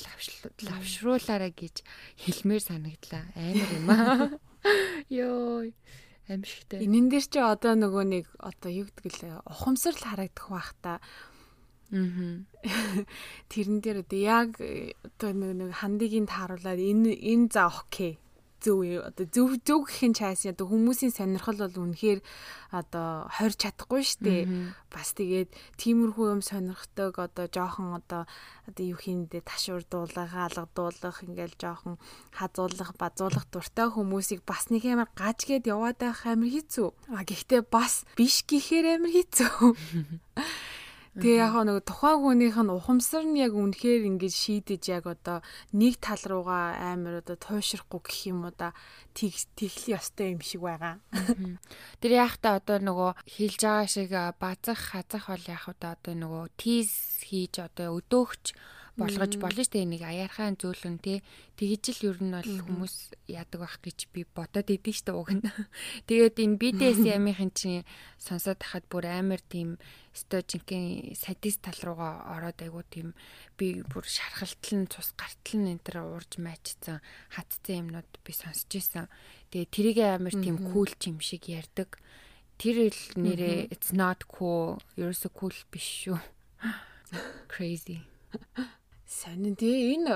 [0.66, 1.86] лавшруулаарай гэж
[2.26, 3.22] хэлмээр санагдлаа.
[3.38, 4.28] Амар юм аа.
[5.14, 5.70] Йоо
[6.28, 6.84] аимшигтай.
[6.84, 10.92] Энэн дээр чи одоо нөгөө нэг одоо юу гэдэг лээ ухамсарл харагдах бах та.
[13.53, 18.18] Тэрэн дээр одоо яг одоо нэг хандыгийн тааруулаад энэ энэ за окей.
[18.64, 22.24] Зөв одоо зөв зөв гэхин чаас одоо хүмүүсийн сонирхол бол үнэхээр
[22.72, 24.49] одоо хорж чадахгүй штэ
[24.88, 28.24] бас тэгээд тиймэрхүү юм сонирхдаг одоо жоохон одоо
[28.64, 32.01] одоо юу хийндэ ташуурдуулах хаалгадуулах ингээл жоохон
[32.32, 36.88] хазуулах базуулах дуртай хүмүүсийг бас нэг амар гажгээд яваад байх амар хэцүү.
[37.12, 39.53] А гэхдээ бас биш гэхээр амар хэцүү
[41.14, 46.02] Тэгээ яг нэг тухайн хүнийх нь ухамсар нь яг үнэхээр ингэж шийдэж яг одоо нэг
[46.02, 48.74] тал руугаа амар одоо туйшрахгүй гэх юм уу да
[49.14, 50.98] тэгл ёстой юм шиг байгаа.
[52.02, 54.10] Тэр яг та одоо нөгөө хилж байгаа шиг
[54.42, 56.90] базах хазах бол яг одоо нөгөө тийз
[57.22, 58.44] хийж одоо өдөөгч
[58.95, 61.18] болгож болно дээ нэг аяархан зөөлөн тий
[61.59, 62.95] тэгж л ер нь бол хүмүүс
[63.26, 65.42] яадаг байх гэж би бодоод идэв дээ уг нь.
[66.07, 67.82] Тэгээд энэ BDSM-ийн чинь
[68.22, 69.82] сонсоод хахад бүр амар тийм
[70.14, 73.18] стожинкийн садист тал руугаа ороод айгуу тийм
[73.59, 77.03] би бүр шархалтл нь цус гартал нь энэ төр уурж майчсан
[77.34, 79.11] хатцсан юмнууд би сонсч ийсэн
[79.51, 81.99] тэгээд тэрийг амар тийм кул юм шиг ярддаг
[82.62, 86.18] тэр л нэрээ it's not cool ерөөсө cool биш шүү
[87.53, 87.99] crazy
[89.07, 89.94] Сонин тий.
[89.94, 90.12] Энэ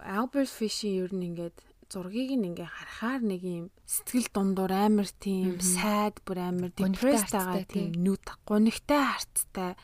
[0.00, 1.56] Albert Fish-ийн ер нь ингээд
[1.90, 7.66] зургийг нь ингээ харахаар нэг юм сэтгэл дундуур амар тийм сайд бүр амар depressed байгаа
[7.66, 9.76] тийм нүд гунигтай харцтай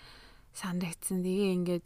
[0.57, 1.21] санагдсан.
[1.27, 1.85] Тэгээ ингээд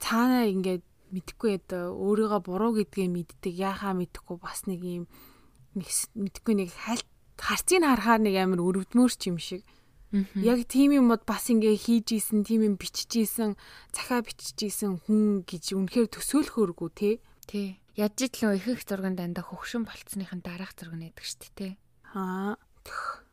[0.00, 0.82] цаанаа ингээд
[1.14, 5.04] мэдхгүй одоо өөрийгөө буруу гэдгээ мэддэг яхаа мэдхгүй бас нэг юм
[5.78, 7.06] мэдхгүй нэг хальт
[7.38, 9.62] харцыг харахаар нэг амар өрөвдмөрч юм шиг
[10.38, 13.58] Яг тийм юмуд бас ингээ хийж исэн, тийм юм бичиж исэн,
[13.90, 17.10] цахаа бичиж исэн хүн гэж үнэхээр төсөөлөхөөргүү те.
[17.50, 17.82] Тий.
[17.98, 21.68] Яаж итлэн их их зурган дандаа хөгшин болцсныхын дараах зураг нэдэг штэ те.
[22.14, 22.54] Аа.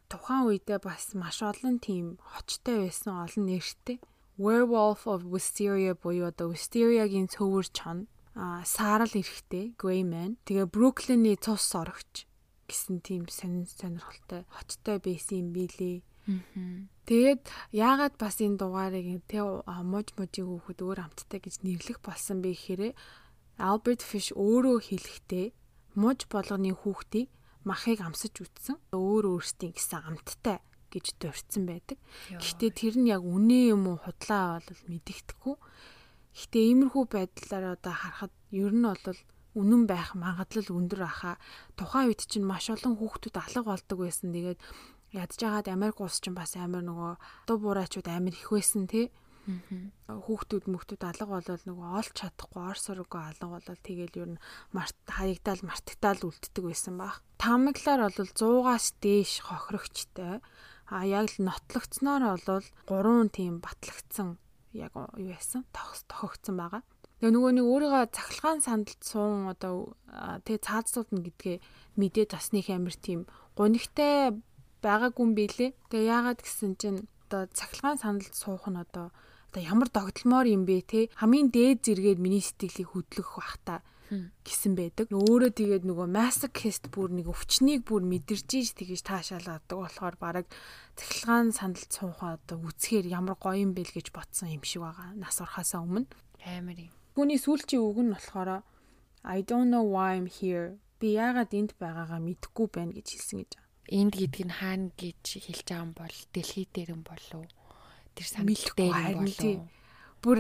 [0.10, 4.02] Тухайн үедээ бас маш олон тийм хочтой байсан олон нэртэй.
[4.42, 11.62] Werewolf of Wisteria буюу одоо Wisteria-гийн цөвөр чон а саарал эрэхтэй Greyman тэгээ Brooklyn-ий цус
[11.62, 12.26] сорогч
[12.68, 16.04] гэсэн тийм сонир сонирхолтой хочтой байсан юм билээ.
[17.08, 17.44] Тэгээд
[17.74, 19.42] яагаад бас энэ дугаарыг тэ
[19.84, 22.94] муж мужиг хүүхэд өөр амттай гэж нэрлэх болсон бэ гэхээр
[23.58, 25.46] Albert Fish өөрөө хэлэхдээ
[25.98, 27.30] муж болгоны хүүхдийг
[27.68, 30.58] махыг амсаж үтсэн өөр өөрсдийн гэсэн амттай
[30.92, 31.98] гэж дурдсан байдаг.
[32.30, 35.56] Гэхдээ тэр нь яг үнэ юм уу худлаа бол мэдэгдэхгүй.
[36.32, 39.20] Гэхдээ иймэрхүү байдлаар одоо харахад ер нь бол
[39.56, 41.40] үнэн байх магадлал өндөр аха.
[41.76, 44.32] Тухайн үед чинь маш олон хүүхдүүд алга болдог байсан.
[44.32, 44.60] Тэгээд
[45.14, 47.12] байгаад Америк улс ч бас амар нөгөө
[47.48, 49.12] дуу буурайчуд амар их байсан тий.
[50.08, 54.42] Хүүхдүүд мөхтүүд алга болол нөгөө олж чадахгүй ор сургуу алга болол тэгэл ер нь
[54.72, 57.20] март хаягдаал мартагдаал үлддэг байсан баг.
[57.42, 60.40] Тамаглаар бол 100-аас дээш хохирогчтой.
[60.92, 64.38] А яг л нотлогцноор бол 3 тийм батлагдсан
[64.78, 66.84] яг юу яасан тохогцсон байгаа.
[67.22, 69.94] Тэгээ нөгөө нэг өөрийгөө цахилгаан сандалд суун одоо
[70.46, 71.58] тэгээ цаазууд нь гэдгээ
[72.02, 74.34] мэдээд басных амир тийм гунигтай
[74.84, 75.74] байгаагүй юм билэ.
[75.90, 79.14] Тэгээ яагаад гэсэн чинь одоо цахилгаан сандалд суух нь одоо
[79.50, 83.76] одоо ямар догтлмоор юм бэ те хамгийн дээд зэрэгээр миний сэтгэлийг хөдлөх бах та
[84.12, 85.08] гэсэн байдаг.
[85.16, 90.48] Өөрөө тэгээд нөгөө masochist бүр нэг өвчнийг бүр мэдэрч ийж тэгэж таашаалгадаг болохоор баг
[91.00, 95.16] цахилгаан сандалд суухаа одоо үцхээр ямар гоё юм бэ л гэж бодсон юм шиг байгаа.
[95.16, 96.12] Нас орхосоо өмнө
[96.44, 96.92] амар юм.
[97.16, 98.68] Түүний сүүлчийн үг нь болохоор
[99.24, 100.76] I don't know why I'm here.
[101.00, 103.52] Би яагаад энд байгаагаа мэдэхгүй байна гэж хэлсэн гэж
[103.92, 107.44] энд гэдэг нь хаана гэж хэлж байгаа юм бол дэлхий дээр юм болов
[108.16, 109.60] тэр санал дээр юм болов
[110.24, 110.40] бүр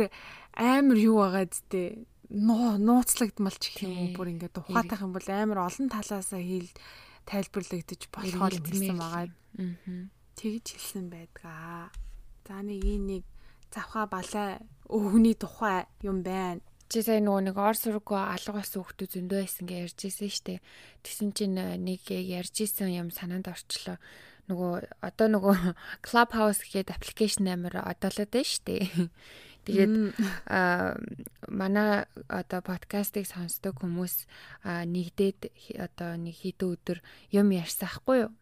[0.56, 5.88] амар юу байгаа зү нуу нууцлагдмалч гэх юм бүр ингээд ухаатах юм бол амар олон
[5.91, 6.72] талаасаа хэл
[7.28, 9.28] тайлбарлагдаж болохоор хэлсэн байгаа.
[10.39, 11.91] Тэгж хэлсэн байдгаа.
[12.47, 13.24] За нэг нэг
[13.68, 19.07] завхаа балай өвгний тухай юм байна чи сая нөгөө нэг ор сургуу алга болсон хүмүүс
[19.15, 20.59] зөндөө байсан гэж ярьж ирсэн штэ.
[21.07, 23.95] Тэгсэн чинь э, нэг ярьж исэн юм санаанд орчлоо.
[24.51, 25.55] Нөгөө одоо нөгөө
[26.05, 28.91] Clubhouse гэдэг аппликейшн амир одоолоод байна штэ.
[29.65, 30.17] Тэгээд
[30.49, 30.97] а
[31.45, 34.25] манай одоо подкастыг сонсдог хүмүүс
[34.65, 36.97] нэгдээд одоо нэг хэдэн өдөр
[37.29, 38.33] юм ярьсан хгүй юу?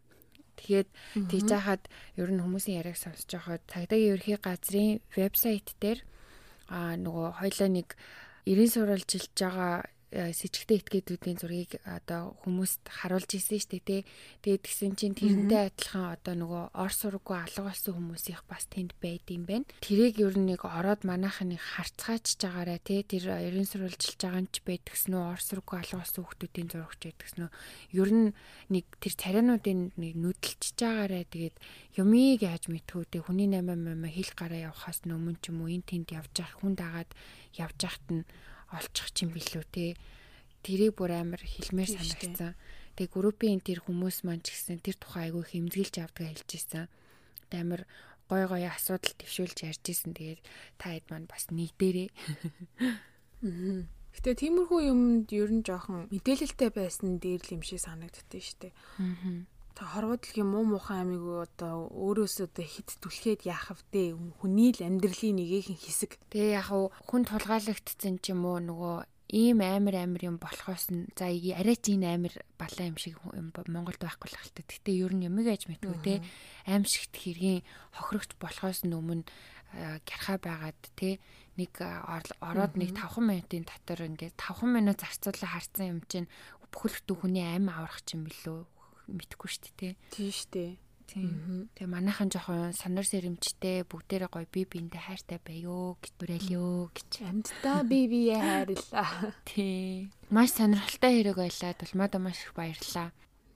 [0.64, 0.90] Тэгээд
[1.28, 6.08] тийж хахад ер нь хүмүүсийн яриаг сонсож байхад цагдаагийн ерхий газрын вебсайт дээр
[6.72, 8.00] а нөгөө хоёлаа нэг
[8.50, 14.02] 90 сурвалжилж байгаа с ิจ гтэй этгээдүүдийн зургийг одоо хүмүүст харуулж исэн шүү дээ тий.
[14.42, 19.30] Тэгээд тэгсэн чинь тэрнтэй адилхан одоо нөгөө ор сургуу алга болсон хүмүүсийнх бас тэнд байд
[19.30, 19.70] юм байна.
[19.86, 23.06] Тэрийг ер нь нэг ороод манайхныг харцгаачж байгаарэ тий.
[23.06, 27.46] Тэр ерөн сурвалжилж байгаа нь ч байдгсэн үү ор сургуу алга болсон хүмүүсийн зурагч байдгсэн
[27.46, 27.52] үү.
[28.02, 28.28] Ер нь
[28.74, 31.56] нэг тэр царинуудын нэг нүдэлчж байгаарэ тэгээд
[32.02, 33.22] юмыг яаж мэдхүү тий.
[33.22, 36.74] Хүний 8 8 хил гараа явахаас өмнө ч юм уу эн тэнд явж явах хүн
[36.74, 37.12] дагаад
[37.54, 38.24] явж яхад нь
[38.74, 39.96] олчих юм билүү те.
[40.64, 42.54] Тэрийг бүр амар хэлмээр санагдсан.
[43.00, 46.86] Тэгээ группийн тэр хүмүүс маань ч гэсэн тэр тухай айгүй хэмзгэлж авдаг хэлж ирсэн.
[47.56, 47.88] Амар
[48.28, 50.12] гой гой асуудал төвшүүлж ярьж исэн.
[50.14, 50.42] Тэгээд
[50.76, 52.10] та хэд маань бас нэгдэрээ.
[54.20, 58.70] Гэтэ тиймэрхүү юмд ер нь жоохон мэдээлэлтэй байсан дээр л юм шиг санагддээ штэ.
[59.00, 64.84] Аа хорвоо дэлхийн муу муухай амиг одоо өөрөөсөө одоо хит түлхээд яах вдэ хүний л
[64.84, 66.20] амьдралын нэгэн хэсэг.
[66.28, 66.68] Тэгээ яг
[67.08, 71.96] хүн тулгаалагдсан ч юм уу нөгөө ийм амар амар юм болохоос нь за арай ч
[71.96, 73.16] энэ амар балаа юм шиг
[73.72, 74.58] Монголд байхгүй л халт.
[74.68, 76.14] Гэтэ ер нь юмыг аж мэдгүй те?
[76.68, 77.64] Аимшигт хэргийн
[77.96, 79.24] хохирогч болохоос өмнө
[80.04, 81.24] гярхаа байгаад те?
[81.56, 86.28] Нэг ороод нэг 5 минутын дотор ингээд 5 минут зарцуулаа харсан юм чинь
[86.74, 88.79] бүхэл хүний амь аврах юм билүү
[89.18, 89.94] мэдхгүй шүү дээ.
[90.14, 90.72] Тийм шүү дээ.
[91.10, 91.74] Тийм.
[91.74, 97.12] Тэгээ манайхан жоохон сонор сэрэмжтэй бүгдээрээ гоё би биендээ хайртай байё гэж дүрэлё гэж.
[97.26, 99.34] Амьдтаа би бие хайрлаа.
[99.50, 100.14] Тий.
[100.30, 101.74] Маш сонирхолтой хэрэг байлаа.
[101.74, 103.10] Тулмаада маш их баярлаа.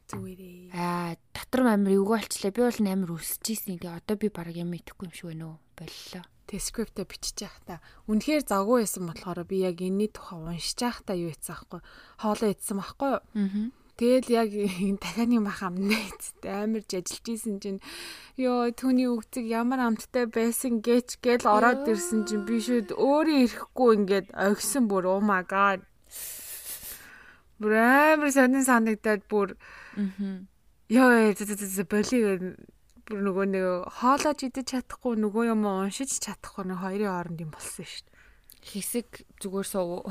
[0.10, 0.74] Зүгээрээ.
[0.74, 2.50] Аа, дотор амир эвгүй болчлаа.
[2.50, 3.78] Би бол амир өсөж ийсэн.
[3.78, 5.58] Тэгээ одоо би бараг юм идэхгүй юм шиг байна уу?
[5.78, 6.26] Боллоо.
[6.50, 7.86] Тэг скриптээ бичиж та.
[8.10, 11.86] Үнэхээр завгүй байсан болохоор би яг энэний тухай уншиж та юу ийцсэн аахгүй.
[12.18, 13.22] Хоолоо идсэн байхгүй юу?
[13.22, 14.50] Аа Тэгэл яг
[14.98, 17.78] дахианы мах амнаа эцтэй амар жажилж исэн чинь
[18.42, 23.90] ёо түүний үгцэг ямар амттай байсан гэж гэл ороод ирсэн чинь би шүүд өөрөө ирэхгүй
[24.02, 25.86] ингээд огсон бүр oh my god.
[27.62, 29.54] Бүр амар сонин санагдаад бүр
[30.90, 31.10] ёо
[31.86, 32.18] боли
[33.06, 33.66] бүр нөгөө нэг
[34.00, 38.18] хоолоож идэж чадахгүй нөгөө юм уншиж чадахгүй нэг хоёрын хооронд юм болсон шүү дээ.
[38.74, 39.08] Хэсэг
[39.44, 40.08] зүгээр суув.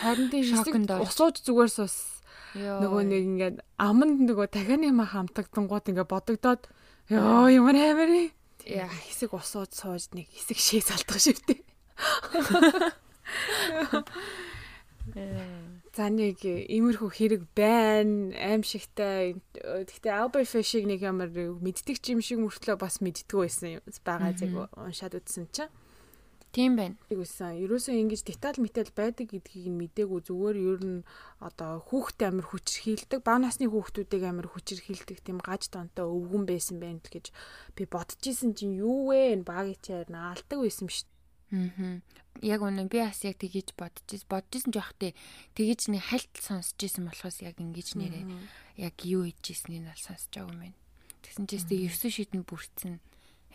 [0.00, 0.72] Харин тийм хэсэг
[1.04, 2.21] усууж зүгээр суус
[2.52, 6.68] Нөгөө нэг ингээд аманд нөгөө дахианы мах амтагдангууд ингээд бодогдоод
[7.08, 8.10] ёо ямар амар
[8.68, 8.88] яа.
[8.88, 11.64] Хэсэг усууд сууж нэг хэсэг шээ салтах шивтэй.
[15.92, 19.40] За нэг иймэрхүү хэрэг байна аимшигтай.
[19.56, 25.18] Гэхдээ Albert Fish-ийг нэг ямар мэддэг юм шиг мөртлөө бас мэддгүү байсан байгаа зэрэг уншаад
[25.20, 25.72] үзсэн чинь
[26.52, 27.00] Тийм байна.
[27.08, 27.64] Үгүйсэн.
[27.64, 31.00] Ерөөсөө ингэж деталь метал байдаг гэдгийг нь мдээгүй зүгээр ер нь
[31.40, 37.00] одоо хүүхдэд амар хүчрхийлдэг, баа насны хүүхдүүдийг амар хүчрхийлдэг тийм гаж тонтой өвгөн байсан байна
[37.00, 37.32] л гэж
[37.72, 39.40] би бодож исэн чинь юу вэ?
[39.40, 41.72] Багийн чаар наалдаг байсан шүү дээ.
[41.80, 42.04] Аа.
[42.44, 44.28] Яг үнэн би бас яг тэгэж бодож ирсэн.
[44.28, 45.16] Бодож ирсэн жоохтой
[45.56, 48.28] тэгэж нэг хальт сонсож ирсэн болохоос яг ингэж нэрээ
[48.76, 50.78] яг юу хийж ирснийг нь сонсож байгаа юм байна.
[51.24, 53.00] Тэгсэн чинь 9 шидэн бүрцэн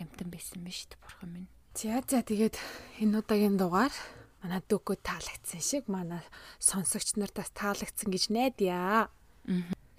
[0.01, 1.49] амтан байсан шүү дээ бурхан минь.
[1.77, 2.57] За за тэгээд
[3.05, 3.93] энэ удаагийн дугаар
[4.41, 6.25] манай дөгөө таалагдсан шиг манай
[6.57, 9.13] сонсогч нартаас таалагдсан гэж найдаа.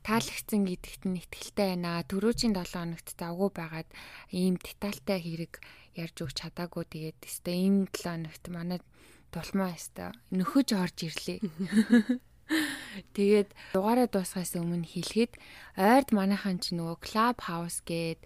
[0.03, 2.03] Таалагдсан гэдэгт нь итгэлтэй байна.
[2.03, 3.89] Төрөөжийн 7 хоногт завгүй байгаад
[4.35, 5.63] ийм детальтай хэрэг
[5.95, 8.83] ярьж өгч чадаагүй тэгээд өстой ийм 7 хоногт манай
[9.31, 11.39] тулмаа өстой нөхөж орж ирлээ.
[13.15, 15.39] Тэгээд дугаараа дуусгаас өмнө хэлэхэд
[15.79, 18.19] ойрд манайхан ч нөгөө Club House гээд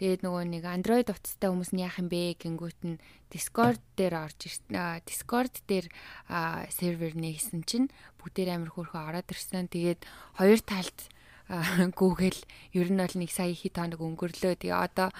[0.00, 2.96] Тэгээд нөгөө нэг Android утастай хүмүүс нь яах юм бэ гингүүт нь
[3.28, 4.64] Discord дээр орж.
[5.04, 5.92] Discord дээр
[6.72, 9.68] сервер нээсэн чинь бүгдээр амар хөөрхөн ороод ирсэн.
[9.68, 10.08] Тэгээд
[10.40, 10.98] хоёр талд
[12.00, 12.40] Google
[12.72, 14.56] ер нь бол нэг сая хит хоног өнгөрлөө.
[14.56, 15.12] Тэгээ одоо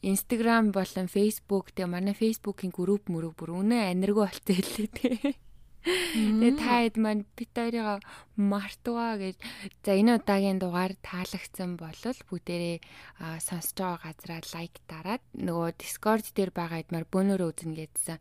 [0.00, 5.51] Instagram болон Facebook тэгээ манай Facebook-ийн групп мөрөг бүр үнэ аниргүй болтой хэлээ тэгээ.
[5.82, 7.98] Тэгээ та хэд маань бит хоёроо
[8.38, 9.36] мартугаа гэж
[9.82, 12.78] за энэ удаагийн дугаар таалагдсан болол бүгдээрээ
[13.42, 18.18] сонсож байгаа газраа лайк дараад нөгөө Discord дээр байгаа эдмэр бөөнөрөө үзнэ гэдсэн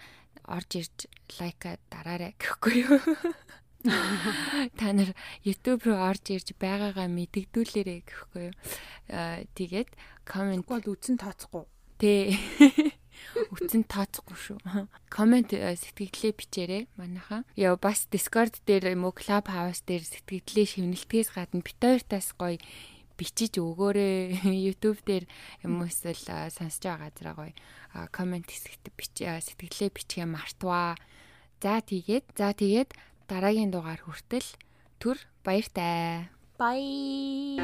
[0.50, 0.98] орж ирж
[1.38, 3.00] лайка дараарай гэхгүй юу.
[4.78, 5.14] Та нар
[5.46, 8.56] YouTube руу орж ирж байгаагаа мэдгдүүлээрэй гэхгүй юу.
[9.54, 9.90] Тэгээд
[10.26, 11.66] комент бол үзэн тооцохгүй.
[12.02, 12.34] Тэ.
[13.52, 14.58] Үтэн тооцохгүй шүү.
[15.08, 17.48] Комент э, сэтгэлдээ бичээрэй манайхаа.
[17.56, 22.60] Яа бас Discord дээр юм уу Clubhouse дээр сэтгэлдээ шивнэлтгээс гадна бит хоёртаас гоё
[23.16, 24.46] бичиж өгөөрэй.
[24.68, 25.26] YouTube дээр
[25.64, 27.54] юм уу эсвэл сонсож байгаа газараа гоё
[28.12, 30.98] комент хэсэгт бич сэтгэлдээ бичгээ мартваа.
[31.62, 32.98] За тэгээд за тэгээд
[33.30, 34.50] дараагийн дугаар хүртэл
[34.98, 36.34] түр баяртай.
[36.62, 37.58] Bye.